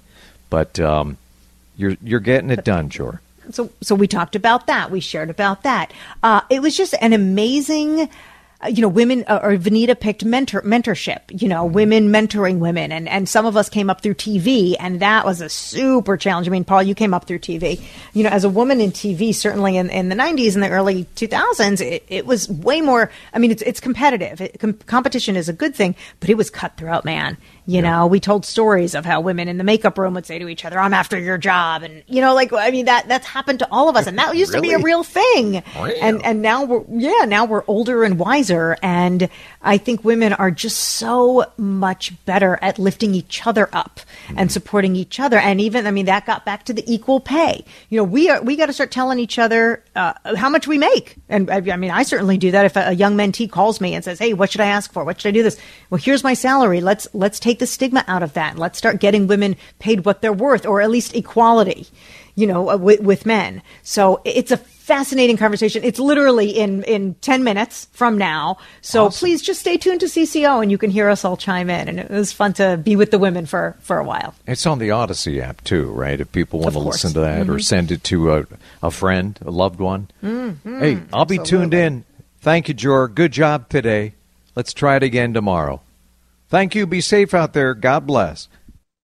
but 0.50 0.78
um, 0.80 1.18
you're 1.76 1.96
you're 2.02 2.20
getting 2.20 2.50
it 2.50 2.64
done, 2.64 2.90
sure. 2.90 3.20
so 3.50 3.70
so 3.80 3.94
we 3.94 4.06
talked 4.06 4.36
about 4.36 4.66
that 4.66 4.90
we 4.90 5.00
shared 5.00 5.30
about 5.30 5.62
that 5.64 5.92
uh, 6.22 6.40
it 6.48 6.62
was 6.62 6.76
just 6.76 6.94
an 7.00 7.12
amazing 7.12 8.08
you 8.68 8.82
know 8.82 8.88
women 8.88 9.24
uh, 9.26 9.40
or 9.42 9.56
Vineeta 9.56 9.98
picked 9.98 10.24
mentor 10.24 10.62
mentorship 10.62 11.20
you 11.40 11.48
know 11.48 11.64
women 11.64 12.08
mentoring 12.08 12.58
women. 12.58 12.92
And 12.92 13.08
and 13.08 13.28
some 13.28 13.46
of 13.46 13.56
us 13.56 13.68
came 13.68 13.90
up 13.90 14.00
through 14.00 14.14
tv 14.14 14.76
and 14.78 15.00
that 15.00 15.24
was 15.24 15.40
a 15.40 15.48
super 15.48 16.16
challenge. 16.16 16.48
I 16.48 16.50
mean 16.50 16.64
paul 16.64 16.82
you 16.82 16.94
came 16.94 17.14
up 17.14 17.26
through 17.26 17.40
tv 17.40 17.82
you 18.12 18.22
know 18.22 18.30
as 18.30 18.44
a 18.44 18.48
woman 18.48 18.80
in 18.80 18.92
tv 18.92 19.34
certainly 19.34 19.76
in, 19.76 19.90
in 19.90 20.08
the 20.08 20.16
90s 20.16 20.54
and 20.54 20.62
the 20.62 20.70
early 20.70 21.04
2000s 21.16 21.80
it, 21.80 22.04
it 22.08 22.26
was 22.26 22.48
way 22.48 22.80
more 22.80 23.10
i 23.32 23.38
mean 23.38 23.50
it's 23.50 23.62
it's 23.62 23.80
competitive. 23.80 24.40
It, 24.40 24.58
com- 24.60 24.74
competition 24.74 25.36
is 25.36 25.48
a 25.48 25.52
good 25.52 25.74
thing 25.74 25.94
but 26.20 26.30
it 26.30 26.36
was 26.36 26.50
cutthroat 26.50 27.04
man 27.04 27.36
you 27.66 27.80
know 27.80 28.06
we 28.06 28.20
told 28.20 28.44
stories 28.44 28.94
of 28.94 29.04
how 29.04 29.20
women 29.20 29.48
in 29.48 29.58
the 29.58 29.64
makeup 29.64 29.96
room 29.98 30.14
would 30.14 30.26
say 30.26 30.38
to 30.38 30.48
each 30.48 30.64
other 30.64 30.78
i'm 30.78 30.92
after 30.92 31.18
your 31.18 31.38
job 31.38 31.82
and 31.82 32.02
you 32.06 32.20
know 32.20 32.34
like 32.34 32.52
i 32.52 32.70
mean 32.70 32.84
that 32.84 33.08
that's 33.08 33.26
happened 33.26 33.58
to 33.58 33.68
all 33.70 33.88
of 33.88 33.96
us 33.96 34.06
and 34.06 34.18
that 34.18 34.36
used 34.36 34.52
to 34.52 34.60
be 34.60 34.72
a 34.72 34.78
real 34.78 35.02
thing. 35.02 35.62
And 36.00 36.24
and 36.24 36.42
now 36.42 36.64
we're 36.64 36.84
yeah 36.90 37.24
now 37.24 37.44
we're 37.44 37.64
older 37.66 38.04
and 38.04 38.18
wiser 38.18 38.76
and 38.82 39.28
i 39.62 39.78
think 39.78 40.04
women 40.04 40.32
are 40.32 40.50
just 40.50 40.78
so 40.78 41.44
much 41.56 42.12
better 42.24 42.58
at 42.60 42.78
lifting 42.78 43.14
each 43.14 43.46
other 43.46 43.68
up 43.72 44.00
and 44.36 44.50
supporting 44.50 44.96
each 44.96 45.18
other 45.20 45.38
and 45.38 45.60
even 45.60 45.86
i 45.86 45.90
mean 45.90 46.06
that 46.06 46.26
got 46.26 46.44
back 46.44 46.64
to 46.64 46.72
the 46.72 46.84
equal 46.92 47.20
pay. 47.20 47.64
You 47.88 47.98
know 47.98 48.04
we 48.04 48.28
are 48.30 48.42
we 48.42 48.56
got 48.56 48.66
to 48.66 48.72
start 48.72 48.90
telling 48.90 49.18
each 49.18 49.38
other 49.38 49.82
uh, 49.96 50.14
how 50.36 50.48
much 50.48 50.66
we 50.66 50.78
make. 50.78 51.16
And 51.28 51.50
I, 51.50 51.56
I 51.56 51.76
mean 51.76 51.90
i 51.90 52.02
certainly 52.02 52.36
do 52.38 52.50
that 52.50 52.64
if 52.66 52.76
a, 52.76 52.88
a 52.88 52.92
young 52.92 53.16
mentee 53.16 53.50
calls 53.50 53.80
me 53.80 53.94
and 53.94 54.04
says 54.04 54.18
hey 54.18 54.32
what 54.34 54.50
should 54.50 54.60
i 54.60 54.66
ask 54.66 54.92
for? 54.92 55.04
What 55.04 55.20
should 55.20 55.28
i 55.28 55.32
do 55.32 55.42
this? 55.42 55.58
Well 55.90 56.00
here's 56.00 56.24
my 56.24 56.34
salary. 56.34 56.80
Let's 56.80 57.08
let's 57.14 57.38
take 57.40 57.53
the 57.58 57.66
stigma 57.66 58.04
out 58.08 58.22
of 58.22 58.32
that 58.34 58.58
let's 58.58 58.78
start 58.78 59.00
getting 59.00 59.26
women 59.26 59.56
paid 59.78 60.04
what 60.04 60.22
they're 60.22 60.32
worth 60.32 60.66
or 60.66 60.80
at 60.80 60.90
least 60.90 61.14
equality 61.14 61.86
you 62.34 62.46
know, 62.46 62.70
uh, 62.70 62.76
with, 62.76 63.00
with 63.00 63.26
men. 63.26 63.62
So 63.82 64.20
it's 64.24 64.50
a 64.50 64.56
fascinating 64.56 65.36
conversation. 65.36 65.84
It's 65.84 65.98
literally 65.98 66.50
in, 66.50 66.82
in 66.84 67.14
10 67.14 67.44
minutes 67.44 67.86
from 67.92 68.18
now. 68.18 68.58
So 68.82 69.08
please 69.10 69.40
just 69.40 69.60
stay 69.60 69.76
tuned 69.76 70.00
to 70.00 70.06
CCO 70.06 70.60
and 70.60 70.70
you 70.70 70.78
can 70.78 70.90
hear 70.90 71.08
us 71.08 71.24
all 71.24 71.36
chime 71.36 71.70
in. 71.70 71.88
And 71.88 72.00
it 72.00 72.10
was 72.10 72.32
fun 72.32 72.52
to 72.54 72.76
be 72.76 72.96
with 72.96 73.10
the 73.10 73.18
women 73.18 73.46
for, 73.46 73.76
for 73.80 73.98
a 73.98 74.04
while. 74.04 74.34
It's 74.46 74.66
on 74.66 74.78
the 74.78 74.88
Audacy 74.88 75.40
app 75.40 75.62
too, 75.64 75.90
right? 75.92 76.20
If 76.20 76.32
people 76.32 76.60
want 76.60 76.68
Of 76.68 76.74
to 76.74 76.80
course. 76.80 77.04
listen 77.04 77.14
to 77.14 77.20
that 77.20 77.48
or 77.48 77.58
send 77.60 77.92
it 77.92 78.04
to 78.04 78.34
a, 78.34 78.46
a 78.82 78.90
friend, 78.90 79.38
a 79.44 79.50
loved 79.50 79.80
one. 79.80 80.08
Mm-hmm. 80.22 80.80
Hey, 80.80 81.00
I'll 81.12 81.24
be 81.24 81.38
tuned 81.38 81.72
in. 81.74 82.04
Thank 82.40 82.68
you, 82.68 82.74
Jor. 82.74 83.08
Good 83.08 83.32
job 83.32 83.68
today. 83.68 84.14
Let's 84.54 84.72
try 84.72 84.96
it 84.96 85.02
again 85.02 85.32
tomorrow. 85.32 85.80
Thank 86.48 86.74
you. 86.74 86.86
Be 86.86 87.00
safe 87.00 87.34
out 87.34 87.52
there. 87.52 87.74
God 87.74 88.06
bless. 88.06 88.48